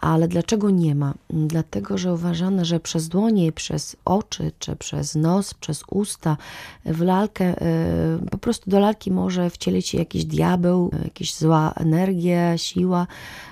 Ale 0.00 0.28
dlaczego 0.28 0.70
nie 0.70 0.94
ma? 0.94 1.14
Dlatego, 1.30 1.98
że 1.98 2.14
uważano, 2.14 2.64
że 2.64 2.80
przez 2.80 3.08
dłonie, 3.08 3.52
przez 3.52 3.96
oczy, 4.04 4.52
czy 4.58 4.76
przez 4.76 5.14
nos, 5.14 5.54
przez 5.54 5.84
usta 5.90 6.36
w 6.84 7.00
lalkę, 7.00 7.44
e, 7.44 8.18
po 8.30 8.38
prostu 8.38 8.70
do 8.70 8.80
lalki 8.80 9.10
może 9.10 9.50
wcielić 9.50 9.88
się 9.88 9.98
jakiś 9.98 10.24
diabeł, 10.24 10.90
jakaś 11.04 11.34
zła 11.34 11.72
energia, 11.76 12.58
siła. 12.58 13.06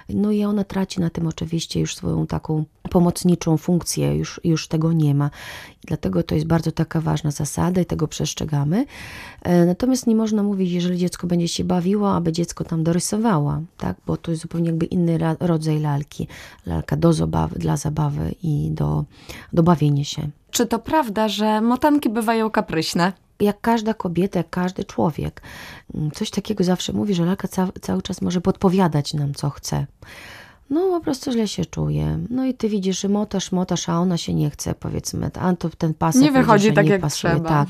No 0.08 0.30
i 0.30 0.44
ona 0.44 0.64
traci 0.64 1.00
na 1.00 1.10
tym 1.10 1.26
oczywiście 1.26 1.80
już 1.80 1.96
swoją 1.96 2.26
taką 2.26 2.64
pomocniczą 2.90 3.56
funkcję, 3.56 4.16
już, 4.16 4.40
już 4.44 4.68
tego 4.68 4.92
nie 4.92 5.14
ma. 5.14 5.30
Dlatego 5.86 6.22
to 6.22 6.34
jest 6.34 6.46
bardzo 6.46 6.72
taka 6.72 7.00
ważna 7.00 7.30
zasada 7.30 7.80
i 7.80 7.86
tego 7.86 8.08
przestrzegamy. 8.08 8.86
E, 9.42 9.66
natomiast 9.66 10.06
nie 10.06 10.16
można 10.16 10.42
mówić, 10.42 10.72
jeżeli 10.72 10.98
dziecko 10.98 11.26
będzie 11.26 11.48
się 11.48 11.64
bawiło, 11.64 12.14
aby 12.14 12.32
dziecko 12.32 12.64
tam 12.64 12.84
dorysowało, 12.84 13.60
tak? 13.78 13.96
bo 14.06 14.16
to 14.16 14.30
jest 14.30 14.42
zupełnie 14.42 14.66
jakby 14.66 14.86
inny 14.86 15.18
rodzaj 15.40 15.80
lalki. 15.80 16.28
Lalka 16.66 16.96
do 16.96 17.12
zabawy, 17.12 17.58
dla 17.58 17.76
zabawy 17.76 18.34
i 18.42 18.70
do, 18.70 19.04
do 19.52 19.62
bawienia 19.62 20.04
się. 20.04 20.28
Czy 20.50 20.66
to 20.66 20.78
prawda, 20.78 21.28
że 21.28 21.60
motanki 21.60 22.08
bywają 22.10 22.50
kapryśne? 22.50 23.12
jak 23.40 23.60
każda 23.60 23.94
kobieta, 23.94 24.38
jak 24.38 24.50
każdy 24.50 24.84
człowiek. 24.84 25.42
Mm, 25.94 26.10
coś 26.10 26.30
takiego 26.30 26.64
zawsze 26.64 26.92
mówi, 26.92 27.14
że 27.14 27.24
lalka 27.24 27.48
ca 27.48 27.68
cały 27.80 28.02
czas 28.02 28.22
może 28.22 28.40
podpowiadać 28.40 29.14
nam, 29.14 29.34
co 29.34 29.50
chce. 29.50 29.86
No 30.70 30.80
po 30.80 31.00
prostu 31.00 31.32
źle 31.32 31.48
się 31.48 31.64
czuje. 31.64 32.18
No 32.30 32.44
i 32.44 32.54
ty 32.54 32.68
widzisz, 32.68 33.00
że 33.00 33.08
motasz, 33.08 33.52
motasz, 33.52 33.88
a 33.88 33.98
ona 33.98 34.16
się 34.16 34.34
nie 34.34 34.50
chce, 34.50 34.74
powiedzmy. 34.74 35.30
A 35.40 35.56
to 35.56 35.70
ten 35.70 35.94
pasek 35.94 36.22
nie 36.22 36.32
wychodzi 36.32 36.72
tak, 36.72 36.84
nie 36.84 36.90
jak 36.90 37.00
pasuje, 37.00 37.32
trzeba. 37.34 37.48
Tak. 37.48 37.68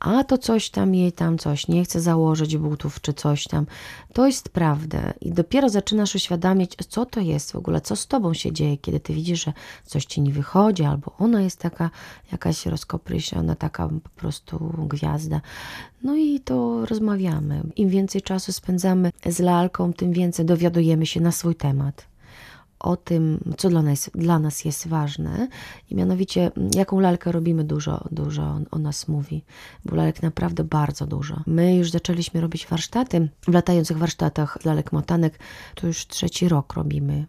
A 0.00 0.24
to 0.24 0.38
coś 0.38 0.70
tam 0.70 0.94
jej 0.94 1.12
tam 1.12 1.38
coś, 1.38 1.68
nie 1.68 1.84
chce 1.84 2.00
założyć 2.00 2.56
butów 2.56 3.00
czy 3.00 3.12
coś 3.12 3.44
tam. 3.44 3.66
To 4.12 4.26
jest 4.26 4.48
prawda. 4.48 5.12
I 5.20 5.32
dopiero 5.32 5.68
zaczynasz 5.68 6.14
uświadamiać, 6.14 6.76
co 6.88 7.06
to 7.06 7.20
jest 7.20 7.52
w 7.52 7.56
ogóle, 7.56 7.80
co 7.80 7.96
z 7.96 8.06
tobą 8.06 8.34
się 8.34 8.52
dzieje, 8.52 8.76
kiedy 8.76 9.00
ty 9.00 9.14
widzisz, 9.14 9.44
że 9.44 9.52
coś 9.84 10.04
ci 10.04 10.20
nie 10.20 10.32
wychodzi, 10.32 10.84
albo 10.84 11.12
ona 11.18 11.42
jest 11.42 11.60
taka 11.60 11.90
jakaś 12.32 12.66
rozkoprysiona, 12.66 13.54
taka 13.54 13.88
po 13.88 14.10
prostu 14.16 14.74
gwiazda. 14.88 15.40
No 16.02 16.16
i 16.16 16.40
to 16.40 16.86
rozmawiamy. 16.86 17.62
Im 17.76 17.88
więcej 17.88 18.22
czasu 18.22 18.52
spędzamy 18.52 19.12
z 19.26 19.38
lalką, 19.38 19.92
tym 19.92 20.12
więcej 20.12 20.46
dowiadujemy 20.46 21.06
się 21.06 21.20
na 21.20 21.32
swój 21.32 21.54
temat 21.54 22.08
o 22.80 22.96
tym, 22.96 23.40
co 23.56 23.68
dla 23.68 23.82
nas, 23.82 24.10
dla 24.14 24.38
nas 24.38 24.64
jest 24.64 24.88
ważne. 24.88 25.48
I 25.90 25.94
mianowicie 25.94 26.50
jaką 26.74 27.00
lalkę 27.00 27.32
robimy 27.32 27.64
dużo, 27.64 28.04
dużo 28.10 28.60
o 28.70 28.78
nas 28.78 29.08
mówi, 29.08 29.44
bo 29.84 29.96
lalek 29.96 30.22
naprawdę 30.22 30.64
bardzo 30.64 31.06
dużo. 31.06 31.42
My 31.46 31.76
już 31.76 31.90
zaczęliśmy 31.90 32.40
robić 32.40 32.66
warsztaty, 32.66 33.28
w 33.42 33.52
latających 33.52 33.98
warsztatach 33.98 34.64
lalek 34.64 34.92
motanek, 34.92 35.38
to 35.74 35.86
już 35.86 36.06
trzeci 36.06 36.48
rok 36.48 36.74
robimy. 36.74 37.26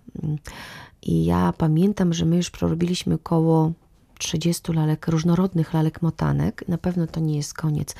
I 1.02 1.26
ja 1.26 1.54
pamiętam, 1.58 2.14
że 2.14 2.26
my 2.26 2.38
już 2.38 2.50
prorobiliśmy 2.50 3.18
koło 3.18 3.72
30 4.20 4.74
lalek, 4.74 5.08
różnorodnych 5.08 5.74
lalek 5.74 6.02
motanek. 6.02 6.68
Na 6.68 6.78
pewno 6.78 7.08
to 7.08 7.20
nie 7.20 7.38
jest 7.38 7.54
koniec, 7.54 7.96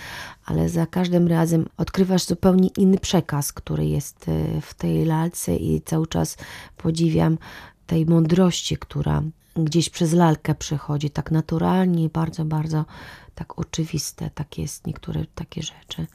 ale 0.46 0.70
za 0.70 0.86
każdym 0.86 1.28
razem 1.28 1.66
odkrywasz 1.78 2.26
zupełnie 2.26 2.70
inny 2.78 2.98
przekaz, 2.98 3.54
który 3.54 3.86
jest 3.86 4.26
e, 4.30 4.62
w 4.62 4.74
tej 4.74 5.06
lalce 5.06 5.56
i 5.56 5.82
cały 5.82 6.08
czas 6.08 6.38
podziwiam 6.78 7.38
tej 7.88 8.06
mądrości, 8.06 8.78
która 8.78 9.24
gdzieś 9.56 9.90
przez 9.90 10.14
lalkę 10.14 10.56
przychodzi, 10.56 11.10
tak 11.10 11.32
naturalnie, 11.32 12.10
bardzo, 12.10 12.46
bardzo 12.46 12.86
tak 13.36 13.60
oczywiste, 13.60 14.30
tak 14.30 14.58
jest 14.58 14.88
niektóre 14.88 15.26
takie 15.36 15.62
rzeczy. 15.64 16.08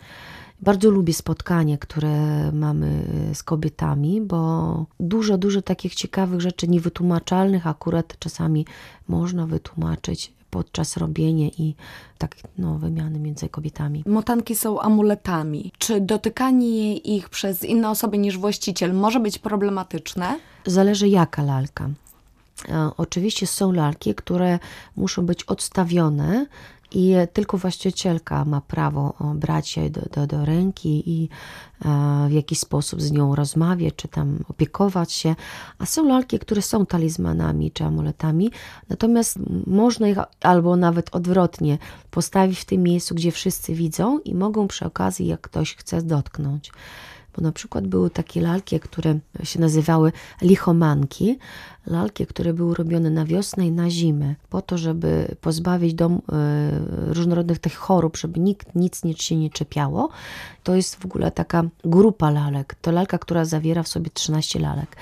Bardzo 0.60 0.90
lubię 0.90 1.14
spotkanie, 1.14 1.78
które 1.78 2.52
mamy 2.52 3.06
z 3.34 3.42
kobietami, 3.42 4.20
bo 4.20 4.86
dużo, 5.00 5.38
dużo 5.38 5.62
takich 5.62 5.94
ciekawych 5.94 6.40
rzeczy 6.40 6.68
niewytłumaczalnych 6.68 7.66
akurat 7.66 8.18
czasami 8.18 8.66
można 9.08 9.46
wytłumaczyć 9.46 10.32
podczas 10.50 10.96
robienia 10.96 11.48
i 11.58 11.74
tak 12.18 12.36
no, 12.58 12.78
wymiany 12.78 13.18
między 13.18 13.48
kobietami. 13.48 14.04
Motanki 14.06 14.54
są 14.54 14.80
amuletami. 14.80 15.72
Czy 15.78 16.00
dotykanie 16.00 16.96
ich 16.96 17.28
przez 17.28 17.64
inne 17.64 17.90
osoby 17.90 18.18
niż 18.18 18.38
właściciel 18.38 18.94
może 18.94 19.20
być 19.20 19.38
problematyczne? 19.38 20.38
Zależy 20.66 21.08
jaka 21.08 21.42
lalka. 21.42 21.90
E, 22.68 22.90
oczywiście 22.96 23.46
są 23.46 23.72
lalki, 23.72 24.14
które 24.14 24.58
muszą 24.96 25.26
być 25.26 25.44
odstawione 25.44 26.46
i 26.94 27.14
tylko 27.32 27.58
właścicielka 27.58 28.44
ma 28.44 28.60
prawo 28.60 29.14
brać 29.34 29.76
je 29.76 29.90
do, 29.90 30.00
do, 30.00 30.26
do 30.26 30.44
ręki 30.44 31.10
i 31.10 31.28
e, 31.84 32.28
w 32.28 32.32
jakiś 32.32 32.58
sposób 32.58 33.02
z 33.02 33.12
nią 33.12 33.34
rozmawiać, 33.34 33.94
czy 33.96 34.08
tam 34.08 34.38
opiekować 34.48 35.12
się. 35.12 35.34
A 35.78 35.86
są 35.86 36.08
lalki, 36.08 36.38
które 36.38 36.62
są 36.62 36.86
talizmanami 36.86 37.70
czy 37.70 37.84
amuletami, 37.84 38.50
natomiast 38.88 39.38
można 39.66 40.08
ich 40.08 40.18
albo 40.40 40.76
nawet 40.76 41.14
odwrotnie 41.16 41.78
postawić 42.10 42.58
w 42.58 42.64
tym 42.64 42.82
miejscu, 42.82 43.14
gdzie 43.14 43.30
wszyscy 43.30 43.74
widzą 43.74 44.18
i 44.18 44.34
mogą 44.34 44.68
przy 44.68 44.84
okazji, 44.84 45.26
jak 45.26 45.40
ktoś 45.40 45.76
chce, 45.76 46.02
dotknąć 46.02 46.72
bo 47.36 47.42
na 47.42 47.52
przykład 47.52 47.86
były 47.86 48.10
takie 48.10 48.40
lalki, 48.40 48.80
które 48.80 49.18
się 49.42 49.60
nazywały 49.60 50.12
lichomanki, 50.42 51.38
lalki, 51.86 52.26
które 52.26 52.54
były 52.54 52.74
robione 52.74 53.10
na 53.10 53.24
wiosnę 53.24 53.66
i 53.66 53.72
na 53.72 53.90
zimę, 53.90 54.34
po 54.50 54.62
to, 54.62 54.78
żeby 54.78 55.36
pozbawić 55.40 55.94
dom 55.94 56.22
e, 56.32 56.70
różnorodnych 57.14 57.58
tych 57.58 57.74
chorób, 57.74 58.16
żeby 58.16 58.40
nikt 58.40 58.74
nic, 58.74 59.04
nic 59.04 59.22
się 59.22 59.36
nie 59.36 59.50
czepiało. 59.50 60.08
To 60.62 60.74
jest 60.74 60.96
w 60.96 61.04
ogóle 61.04 61.30
taka 61.30 61.64
grupa 61.84 62.30
lalek. 62.30 62.74
To 62.82 62.92
lalka, 62.92 63.18
która 63.18 63.44
zawiera 63.44 63.82
w 63.82 63.88
sobie 63.88 64.10
13 64.14 64.58
lalek. 64.58 64.96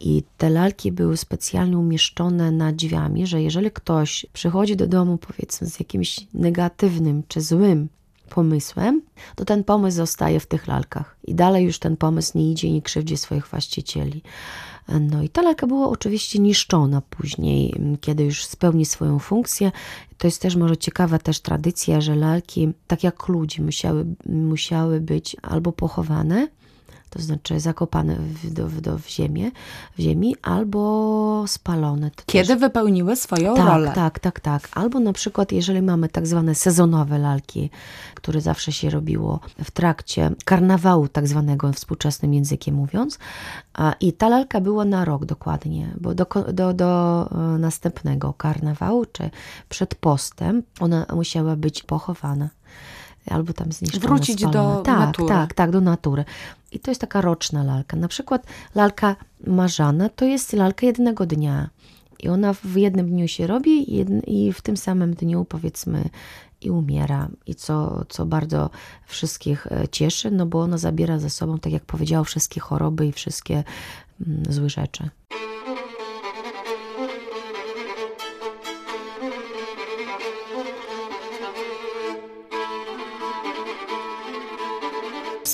I 0.00 0.22
te 0.38 0.50
lalki 0.50 0.92
były 0.92 1.16
specjalnie 1.16 1.78
umieszczone 1.78 2.50
nad 2.50 2.76
drzwiami, 2.76 3.26
że 3.26 3.42
jeżeli 3.42 3.70
ktoś 3.70 4.26
przychodzi 4.32 4.76
do 4.76 4.86
domu, 4.86 5.18
powiedzmy, 5.18 5.66
z 5.66 5.78
jakimś 5.78 6.20
negatywnym 6.34 7.22
czy 7.28 7.40
złym 7.40 7.88
pomysłem, 8.30 9.02
to 9.34 9.44
ten 9.44 9.64
pomysł 9.64 9.96
zostaje 9.96 10.40
w 10.40 10.46
tych 10.46 10.66
lalkach. 10.66 11.16
I 11.24 11.34
dalej 11.34 11.64
już 11.64 11.78
ten 11.78 11.96
pomysł 11.96 12.38
nie 12.38 12.50
idzie 12.50 12.68
i 12.68 12.72
nie 12.72 12.82
krzywdzi 12.82 13.16
swoich 13.16 13.46
właścicieli. 13.46 14.22
No 15.00 15.22
i 15.22 15.28
ta 15.28 15.42
lalka 15.42 15.66
była 15.66 15.88
oczywiście 15.88 16.38
niszczona 16.38 17.00
później, 17.00 17.74
kiedy 18.00 18.24
już 18.24 18.44
spełni 18.44 18.84
swoją 18.84 19.18
funkcję. 19.18 19.72
To 20.18 20.26
jest 20.26 20.42
też 20.42 20.56
może 20.56 20.76
ciekawa 20.76 21.18
też 21.18 21.40
tradycja, 21.40 22.00
że 22.00 22.16
lalki, 22.16 22.68
tak 22.86 23.04
jak 23.04 23.28
ludzi, 23.28 23.62
musiały, 23.62 24.06
musiały 24.26 25.00
być 25.00 25.36
albo 25.42 25.72
pochowane, 25.72 26.48
to 27.10 27.22
znaczy 27.22 27.60
zakopane 27.60 28.16
w, 28.16 28.52
do, 28.52 28.68
do, 28.68 28.98
w, 28.98 29.08
ziemię, 29.08 29.50
w 29.98 30.00
ziemi, 30.00 30.36
albo 30.42 31.44
spalone. 31.46 32.10
To 32.10 32.22
Kiedy 32.26 32.48
też... 32.48 32.58
wypełniły 32.58 33.16
swoją 33.16 33.54
tak, 33.54 33.66
rolę. 33.66 33.92
Tak, 33.94 34.18
tak, 34.18 34.40
tak. 34.40 34.68
Albo 34.74 35.00
na 35.00 35.12
przykład, 35.12 35.52
jeżeli 35.52 35.82
mamy 35.82 36.08
tak 36.08 36.26
zwane 36.26 36.54
sezonowe 36.54 37.18
lalki, 37.18 37.70
które 38.14 38.40
zawsze 38.40 38.72
się 38.72 38.90
robiło 38.90 39.40
w 39.64 39.70
trakcie 39.70 40.30
karnawału, 40.44 41.08
tak 41.08 41.28
zwanego 41.28 41.72
współczesnym 41.72 42.34
językiem 42.34 42.74
mówiąc, 42.74 43.18
i 44.00 44.12
ta 44.12 44.28
lalka 44.28 44.60
była 44.60 44.84
na 44.84 45.04
rok 45.04 45.24
dokładnie, 45.24 45.94
bo 46.00 46.14
do, 46.14 46.26
do, 46.52 46.72
do 46.72 47.28
e, 47.32 47.58
następnego 47.58 48.32
karnawału, 48.32 49.06
czy 49.12 49.30
przed 49.68 49.94
postem, 49.94 50.62
ona 50.80 51.06
musiała 51.14 51.56
być 51.56 51.82
pochowana 51.82 52.48
albo 53.26 53.52
tam 53.52 53.72
zniszczone. 53.72 54.06
Wrócić 54.06 54.40
spalone. 54.40 54.76
do 54.76 54.82
tak, 54.82 54.98
natury. 54.98 55.28
Tak, 55.28 55.54
tak, 55.54 55.70
do 55.70 55.80
natury. 55.80 56.24
I 56.72 56.78
to 56.78 56.90
jest 56.90 57.00
taka 57.00 57.20
roczna 57.20 57.64
lalka. 57.64 57.96
Na 57.96 58.08
przykład 58.08 58.46
lalka 58.74 59.16
marzana 59.46 60.08
to 60.08 60.24
jest 60.24 60.52
lalka 60.52 60.86
jednego 60.86 61.26
dnia. 61.26 61.70
I 62.22 62.28
ona 62.28 62.52
w 62.52 62.76
jednym 62.76 63.10
dniu 63.10 63.28
się 63.28 63.46
robi 63.46 63.98
i 64.26 64.52
w 64.52 64.60
tym 64.60 64.76
samym 64.76 65.14
dniu 65.14 65.44
powiedzmy 65.44 66.08
i 66.60 66.70
umiera. 66.70 67.28
I 67.46 67.54
co, 67.54 68.04
co 68.08 68.26
bardzo 68.26 68.70
wszystkich 69.06 69.66
e, 69.66 69.88
cieszy, 69.88 70.30
no 70.30 70.46
bo 70.46 70.60
ona 70.60 70.78
zabiera 70.78 71.18
ze 71.18 71.30
sobą, 71.30 71.58
tak 71.58 71.72
jak 71.72 71.84
powiedziałam, 71.84 72.24
wszystkie 72.24 72.60
choroby 72.60 73.06
i 73.06 73.12
wszystkie 73.12 73.64
mm, 74.26 74.42
złe 74.48 74.70
rzeczy. 74.70 75.10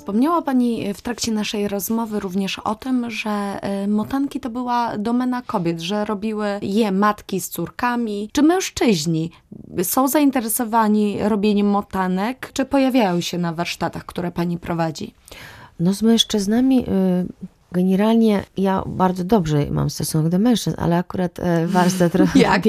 Wspomniała 0.06 0.42
Pani 0.42 0.94
w 0.94 1.02
trakcie 1.02 1.32
naszej 1.32 1.68
rozmowy 1.68 2.20
również 2.20 2.58
o 2.58 2.74
tym, 2.74 3.10
że 3.10 3.30
e, 3.30 3.88
motanki 3.88 4.40
to 4.40 4.50
była 4.50 4.98
domena 4.98 5.42
kobiet, 5.42 5.80
że 5.80 6.04
robiły 6.04 6.46
je 6.62 6.92
matki 6.92 7.40
z 7.40 7.48
córkami. 7.48 8.30
Czy 8.32 8.42
mężczyźni 8.42 9.30
są 9.82 10.08
zainteresowani 10.08 11.18
robieniem 11.22 11.66
motanek, 11.66 12.50
czy 12.52 12.64
pojawiają 12.64 13.20
się 13.20 13.38
na 13.38 13.52
warsztatach, 13.52 14.06
które 14.06 14.32
Pani 14.32 14.58
prowadzi? 14.58 15.14
No 15.80 15.94
z 15.94 16.02
mężczyznami 16.02 16.80
y, 16.80 16.86
Generalnie 17.72 18.44
ja 18.56 18.82
bardzo 18.86 19.24
dobrze 19.24 19.66
mam 19.70 19.90
stosunek 19.90 20.28
do 20.28 20.38
mężczyzn, 20.38 20.76
ale 20.78 20.98
akurat 20.98 21.38
e, 21.40 21.66
warsztat 21.66 22.14
robienia, 22.24 22.60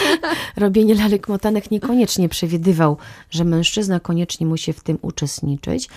robienie 0.56 0.94
lalek 0.94 1.28
motanek 1.28 1.70
niekoniecznie 1.70 2.28
przewidywał, 2.28 2.96
że 3.30 3.44
mężczyzna 3.44 4.00
koniecznie 4.00 4.46
musi 4.46 4.72
w 4.72 4.80
tym 4.80 4.98
uczestniczyć 5.02 5.88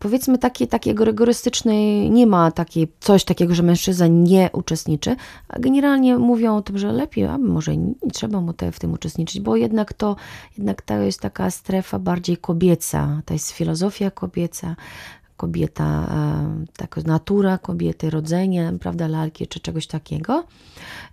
powiedzmy 0.00 0.38
takie, 0.38 0.66
takiego 0.66 1.04
rygorystycznej, 1.04 2.10
nie 2.10 2.26
ma 2.26 2.50
takiej, 2.50 2.92
coś 3.00 3.24
takiego, 3.24 3.54
że 3.54 3.62
mężczyzna 3.62 4.06
nie 4.06 4.50
uczestniczy, 4.52 5.16
a 5.48 5.58
generalnie 5.58 6.18
mówią 6.18 6.56
o 6.56 6.62
tym, 6.62 6.78
że 6.78 6.92
lepiej, 6.92 7.24
a 7.24 7.38
może 7.38 7.76
nie 7.76 7.94
trzeba 8.12 8.40
mu 8.40 8.52
te, 8.52 8.72
w 8.72 8.78
tym 8.80 8.92
uczestniczyć, 8.92 9.40
bo 9.40 9.56
jednak 9.56 9.92
to, 9.92 10.16
jednak 10.58 10.82
to 10.82 10.94
jest 10.94 11.20
taka 11.20 11.50
strefa 11.50 11.98
bardziej 11.98 12.36
kobieca, 12.36 13.22
to 13.24 13.34
jest 13.34 13.50
filozofia 13.50 14.10
kobieca, 14.10 14.76
kobieta, 15.40 15.86
e, 15.86 16.66
taka 16.76 17.00
natura 17.00 17.58
kobiety, 17.58 18.10
rodzenie, 18.10 18.72
prawda, 18.80 19.08
lalki 19.08 19.46
czy 19.46 19.60
czegoś 19.60 19.86
takiego. 19.86 20.44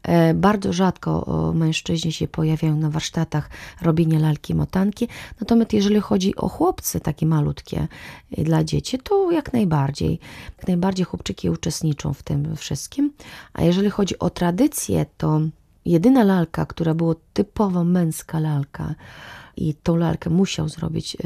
E, 0.04 0.34
bardzo 0.34 0.74
rzadko 0.74 1.12
mężczyźni 1.56 2.12
się 2.12 2.28
pojawiają 2.28 2.78
na 2.78 2.90
warsztatach 2.90 3.50
robienia 3.82 4.20
lalki 4.20 4.56
motanki. 4.56 5.08
Natomiast 5.40 5.74
jeżeli 5.74 6.00
chodzi 6.00 6.36
o 6.36 6.50
chłopcy 6.50 7.00
takie 7.00 7.26
malutkie 7.26 7.88
e, 8.38 8.44
dla 8.44 8.64
dzieci, 8.64 9.00
to 9.00 9.32
jak 9.32 9.54
najbardziej. 9.54 10.20
Jak 10.58 10.68
najbardziej 10.68 11.06
chłopczyki 11.06 11.50
uczestniczą 11.50 12.14
w 12.14 12.24
tym 12.24 12.56
wszystkim. 12.56 13.14
A 13.54 13.64
jeżeli 13.64 13.90
chodzi 13.90 14.20
o 14.20 14.30
tradycję, 14.30 15.06
to 15.18 15.42
jedyna 15.86 16.24
lalka, 16.24 16.66
która 16.66 16.94
była 16.94 17.16
typowo 17.34 17.84
męska 17.84 18.40
lalka, 18.40 18.96
i 19.58 19.74
tą 19.74 19.96
lalkę 19.96 20.30
musiał 20.30 20.70
zrobić 20.70 21.18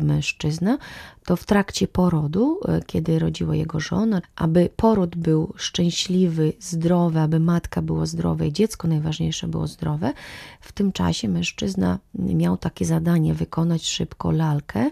mężczyzna, 0.00 0.78
to 1.26 1.36
w 1.36 1.44
trakcie 1.44 1.88
porodu, 1.88 2.60
e, 2.68 2.80
kiedy 2.86 3.18
rodziła 3.18 3.56
jego 3.56 3.80
żona, 3.80 4.22
aby 4.36 4.68
poród 4.76 5.16
był 5.16 5.52
szczęśliwy, 5.56 6.52
zdrowy, 6.60 7.20
aby 7.20 7.40
matka 7.40 7.82
była 7.82 8.06
zdrowa 8.06 8.44
i 8.44 8.52
dziecko 8.52 8.88
najważniejsze 8.88 9.48
było 9.48 9.66
zdrowe, 9.66 10.12
w 10.60 10.72
tym 10.72 10.92
czasie 10.92 11.28
mężczyzna 11.28 11.98
miał 12.14 12.56
takie 12.56 12.84
zadanie 12.84 13.34
wykonać 13.34 13.86
szybko 13.86 14.30
lalkę 14.30 14.90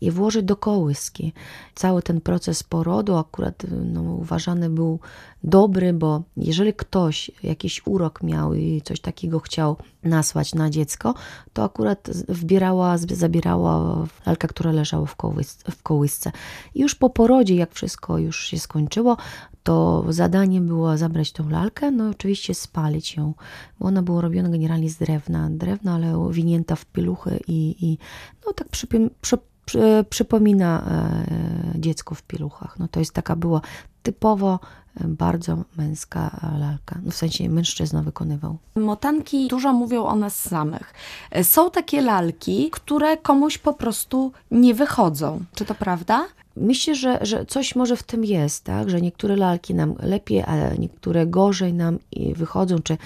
i 0.00 0.10
włożyć 0.10 0.42
do 0.44 0.56
kołyski. 0.56 1.32
Cały 1.74 2.02
ten 2.02 2.20
proces 2.20 2.62
porodu 2.62 3.16
akurat 3.16 3.62
no, 3.84 4.02
uważany 4.02 4.70
był 4.70 5.00
dobry, 5.44 5.92
bo 5.92 6.22
jeżeli 6.36 6.74
ktoś 6.74 7.30
jakiś 7.42 7.86
urok 7.86 8.22
miał 8.22 8.54
i 8.54 8.82
coś 8.84 9.00
takiego 9.00 9.40
chciał 9.40 9.76
nasłać 10.02 10.54
na 10.54 10.70
dziecko, 10.70 11.14
to 11.52 11.64
akurat 11.64 12.10
wbierała, 12.28 12.98
zabierała 12.98 14.06
lalkę, 14.26 14.48
która 14.48 14.72
leżała 14.72 15.06
w, 15.06 15.16
kołys 15.16 15.59
w 15.70 15.82
kołysce. 15.82 16.32
Już 16.74 16.94
po 16.94 17.10
porodzie, 17.10 17.54
jak 17.54 17.72
wszystko 17.72 18.18
już 18.18 18.44
się 18.46 18.58
skończyło, 18.58 19.16
to 19.62 20.04
zadanie 20.08 20.60
było 20.60 20.98
zabrać 20.98 21.32
tą 21.32 21.48
lalkę, 21.48 21.90
no 21.90 22.08
oczywiście 22.08 22.54
spalić 22.54 23.16
ją, 23.16 23.34
bo 23.80 23.86
ona 23.86 24.02
była 24.02 24.20
robiona 24.20 24.48
generalnie 24.48 24.90
z 24.90 24.96
drewna, 24.96 25.50
drewna, 25.50 25.94
ale 25.94 26.18
owinięta 26.18 26.76
w 26.76 26.84
pieluchy 26.84 27.40
i, 27.48 27.76
i 27.80 27.98
no 28.46 28.52
tak 28.52 28.68
przy, 28.68 28.86
przy, 29.20 29.38
przy, 29.64 30.04
przypomina 30.10 30.84
e, 30.90 31.80
dziecko 31.80 32.14
w 32.14 32.22
pieluchach. 32.22 32.78
No 32.78 32.88
to 32.88 33.00
jest 33.00 33.12
taka 33.12 33.36
była 33.36 33.60
typowo 34.02 34.60
e, 35.00 35.08
bardzo 35.08 35.56
męska 35.76 36.40
lalka. 36.58 36.98
No 37.04 37.10
w 37.10 37.14
sensie 37.14 37.48
mężczyzna 37.48 38.02
wykonywał. 38.02 38.58
Motanki 38.74 39.48
dużo 39.48 39.72
mówią 39.72 40.04
o 40.04 40.16
nas 40.16 40.38
samych. 40.38 40.94
E, 41.30 41.44
są 41.44 41.70
takie 41.70 42.00
lalki, 42.00 42.70
które 42.70 43.16
komuś 43.16 43.58
po 43.58 43.72
prostu 43.72 44.32
nie 44.50 44.74
wychodzą. 44.74 45.44
Czy 45.54 45.64
to 45.64 45.74
prawda? 45.74 46.26
Myślę, 46.56 46.94
że, 46.94 47.18
że 47.22 47.46
coś 47.46 47.76
może 47.76 47.96
w 47.96 48.02
tym 48.02 48.24
jest, 48.24 48.64
tak? 48.64 48.90
że 48.90 49.00
niektóre 49.00 49.36
lalki 49.36 49.74
nam 49.74 49.94
lepiej, 50.02 50.42
a 50.42 50.74
niektóre 50.74 51.26
gorzej 51.26 51.74
nam 51.74 51.98
wychodzą, 52.36 52.78
czy 52.78 52.98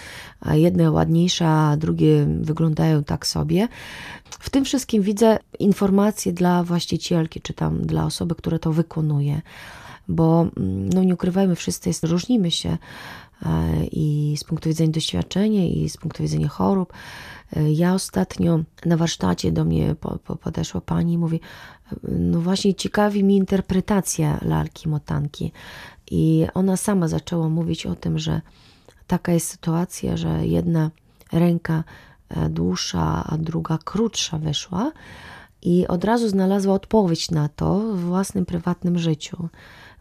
jedne 0.53 0.91
ładniejsze, 0.91 1.47
a 1.49 1.77
drugie 1.77 2.27
wyglądają 2.41 3.05
tak 3.05 3.27
sobie. 3.27 3.69
W 4.31 4.51
tym 4.51 4.65
wszystkim 4.65 5.03
widzę 5.03 5.39
informacje 5.59 6.33
dla 6.33 6.65
właścicielki, 6.65 7.41
czy 7.41 7.55
tam 7.55 7.87
dla 7.87 8.05
osoby, 8.05 8.35
która 8.35 8.59
to 8.59 8.73
wykonuje, 8.73 9.43
bo 10.09 10.47
mm, 10.57 10.89
no 10.89 11.05
nie 11.05 11.15
ukrywajmy, 11.15 11.57
wszyscy 11.57 11.89
jest, 11.89 12.05
różnimy 12.05 12.51
się 12.51 12.79
e, 13.43 13.87
i 13.93 14.37
z 14.39 14.45
punktu 14.45 14.69
widzenia 14.69 14.93
doświadczenia, 14.93 15.67
i 15.67 15.89
z 15.89 15.97
punktu 15.97 16.23
widzenia 16.23 16.49
chorób. 16.49 16.93
E, 17.57 17.73
ja 17.73 17.95
ostatnio 17.95 18.61
na 18.87 18.97
warsztacie 18.97 19.53
do 19.53 19.65
mnie 19.65 19.95
podeszła 20.43 20.81
pani 20.81 21.13
i 21.13 21.19
mówi, 21.19 21.41
no 22.09 22.41
właśnie 22.41 22.75
ciekawi 22.75 23.25
mi 23.25 23.37
interpretacja 23.37 24.39
lalki 24.43 24.89
motanki. 24.89 25.53
I 26.11 26.47
ona 26.55 26.77
sama 26.77 27.09
zaczęła 27.09 27.49
mówić 27.49 27.87
o 27.87 27.95
tym, 27.95 28.19
że 28.19 28.41
taka 29.07 29.33
jest 29.33 29.49
sytuacja, 29.49 30.17
że 30.17 30.47
jedna 30.47 30.91
ręka 31.33 31.85
e, 32.29 32.49
dłuższa, 32.49 33.25
a 33.27 33.39
druga 33.39 33.79
krótsza 33.85 34.39
wyszła 34.39 34.93
i 35.63 35.87
od 35.87 36.05
razu 36.05 36.29
znalazła 36.29 36.75
odpowiedź 36.75 37.31
na 37.31 37.49
to 37.49 37.79
w 37.79 38.01
własnym 38.01 38.47
prywatnym 38.47 38.99
życiu. 38.99 39.49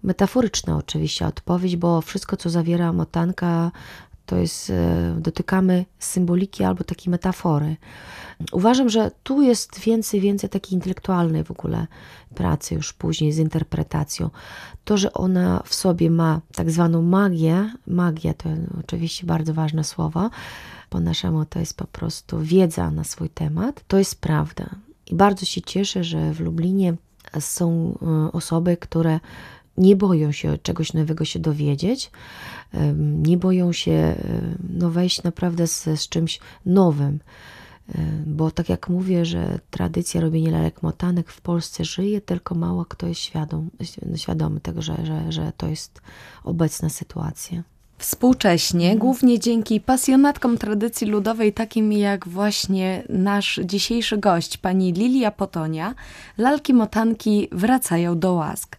Metaforyczna 0.03 0.77
oczywiście 0.77 1.27
odpowiedź, 1.27 1.75
bo 1.75 2.01
wszystko, 2.01 2.37
co 2.37 2.49
zawiera 2.49 2.93
motanka, 2.93 3.71
to 4.33 4.37
jest, 4.37 4.69
e, 4.69 5.15
dotykamy 5.17 5.85
symboliki 5.99 6.63
albo 6.63 6.83
takiej 6.83 7.11
metafory. 7.11 7.75
Uważam, 8.51 8.89
że 8.89 9.11
tu 9.23 9.41
jest 9.41 9.79
więcej, 9.79 10.21
więcej 10.21 10.49
takiej 10.49 10.73
intelektualnej 10.73 11.43
w 11.43 11.51
ogóle 11.51 11.87
pracy 12.35 12.75
już 12.75 12.93
później 12.93 13.31
z 13.33 13.37
interpretacją. 13.37 14.29
To, 14.85 14.97
że 14.97 15.13
ona 15.13 15.63
w 15.65 15.75
sobie 15.75 16.11
ma 16.11 16.41
tak 16.55 16.71
zwaną 16.71 17.01
magię, 17.01 17.73
magia 17.87 18.33
to 18.33 18.49
oczywiście 18.79 19.27
bardzo 19.27 19.53
ważne 19.53 19.83
słowo, 19.83 20.29
po 20.89 20.99
naszemu 20.99 21.45
to 21.45 21.59
jest 21.59 21.77
po 21.77 21.87
prostu 21.87 22.39
wiedza 22.39 22.91
na 22.91 23.03
swój 23.03 23.29
temat, 23.29 23.83
to 23.87 23.97
jest 23.97 24.21
prawda. 24.21 24.69
I 25.11 25.15
bardzo 25.15 25.45
się 25.45 25.61
cieszę, 25.61 26.03
że 26.03 26.33
w 26.33 26.39
Lublinie 26.39 26.93
są 27.39 27.97
e, 28.01 28.31
osoby, 28.31 28.77
które 28.77 29.19
nie 29.77 29.95
boją 29.95 30.31
się 30.31 30.57
czegoś 30.57 30.93
nowego 30.93 31.25
się 31.25 31.39
dowiedzieć, 31.39 32.11
nie 32.97 33.37
boją 33.37 33.71
się 33.71 34.15
no, 34.69 34.89
wejść 34.89 35.23
naprawdę 35.23 35.67
z, 35.67 35.83
z 35.83 36.09
czymś 36.09 36.39
nowym. 36.65 37.19
Bo 38.25 38.51
tak 38.51 38.69
jak 38.69 38.89
mówię, 38.89 39.25
że 39.25 39.59
tradycja 39.69 40.21
robienia 40.21 40.51
lalek 40.51 40.83
motanek 40.83 41.31
w 41.31 41.41
Polsce 41.41 41.85
żyje, 41.85 42.21
tylko 42.21 42.55
mało 42.55 42.85
kto 42.85 43.07
jest 43.07 43.21
świadom, 43.21 43.69
świadomy 44.15 44.59
tego, 44.59 44.81
że, 44.81 45.05
że, 45.05 45.31
że 45.31 45.51
to 45.57 45.67
jest 45.67 46.01
obecna 46.43 46.89
sytuacja. 46.89 47.63
Współcześnie, 47.97 48.97
głównie 48.97 49.39
dzięki 49.39 49.81
pasjonatkom 49.81 50.57
tradycji 50.57 51.07
ludowej, 51.07 51.53
takim 51.53 51.93
jak 51.93 52.27
właśnie 52.27 53.03
nasz 53.09 53.59
dzisiejszy 53.63 54.17
gość, 54.17 54.57
pani 54.57 54.93
Lilia 54.93 55.31
Potonia, 55.31 55.95
lalki 56.37 56.73
motanki 56.73 57.47
wracają 57.51 58.19
do 58.19 58.33
łask. 58.33 58.77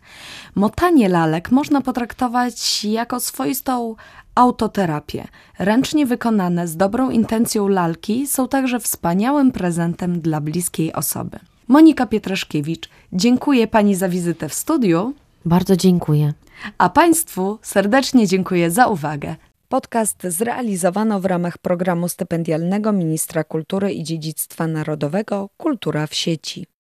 Motanie 0.54 1.08
lalek 1.08 1.50
można 1.50 1.80
potraktować 1.80 2.84
jako 2.84 3.20
swoistą 3.20 3.96
autoterapię. 4.34 5.24
Ręcznie 5.58 6.06
wykonane 6.06 6.68
z 6.68 6.76
dobrą 6.76 7.10
intencją 7.10 7.68
lalki 7.68 8.26
są 8.26 8.48
także 8.48 8.80
wspaniałym 8.80 9.52
prezentem 9.52 10.20
dla 10.20 10.40
bliskiej 10.40 10.92
osoby. 10.92 11.38
Monika 11.68 12.06
Pietraszkiewicz, 12.06 12.88
dziękuję 13.12 13.66
pani 13.66 13.94
za 13.94 14.08
wizytę 14.08 14.48
w 14.48 14.54
studiu. 14.54 15.14
Bardzo 15.44 15.76
dziękuję. 15.76 16.32
A 16.78 16.88
Państwu 16.88 17.58
serdecznie 17.62 18.26
dziękuję 18.26 18.70
za 18.70 18.86
uwagę. 18.86 19.36
Podcast 19.68 20.22
zrealizowano 20.22 21.20
w 21.20 21.24
ramach 21.24 21.58
programu 21.58 22.08
stypendialnego 22.08 22.92
Ministra 22.92 23.44
Kultury 23.44 23.92
i 23.92 24.04
Dziedzictwa 24.04 24.66
Narodowego 24.66 25.48
Kultura 25.56 26.06
w 26.06 26.14
sieci. 26.14 26.66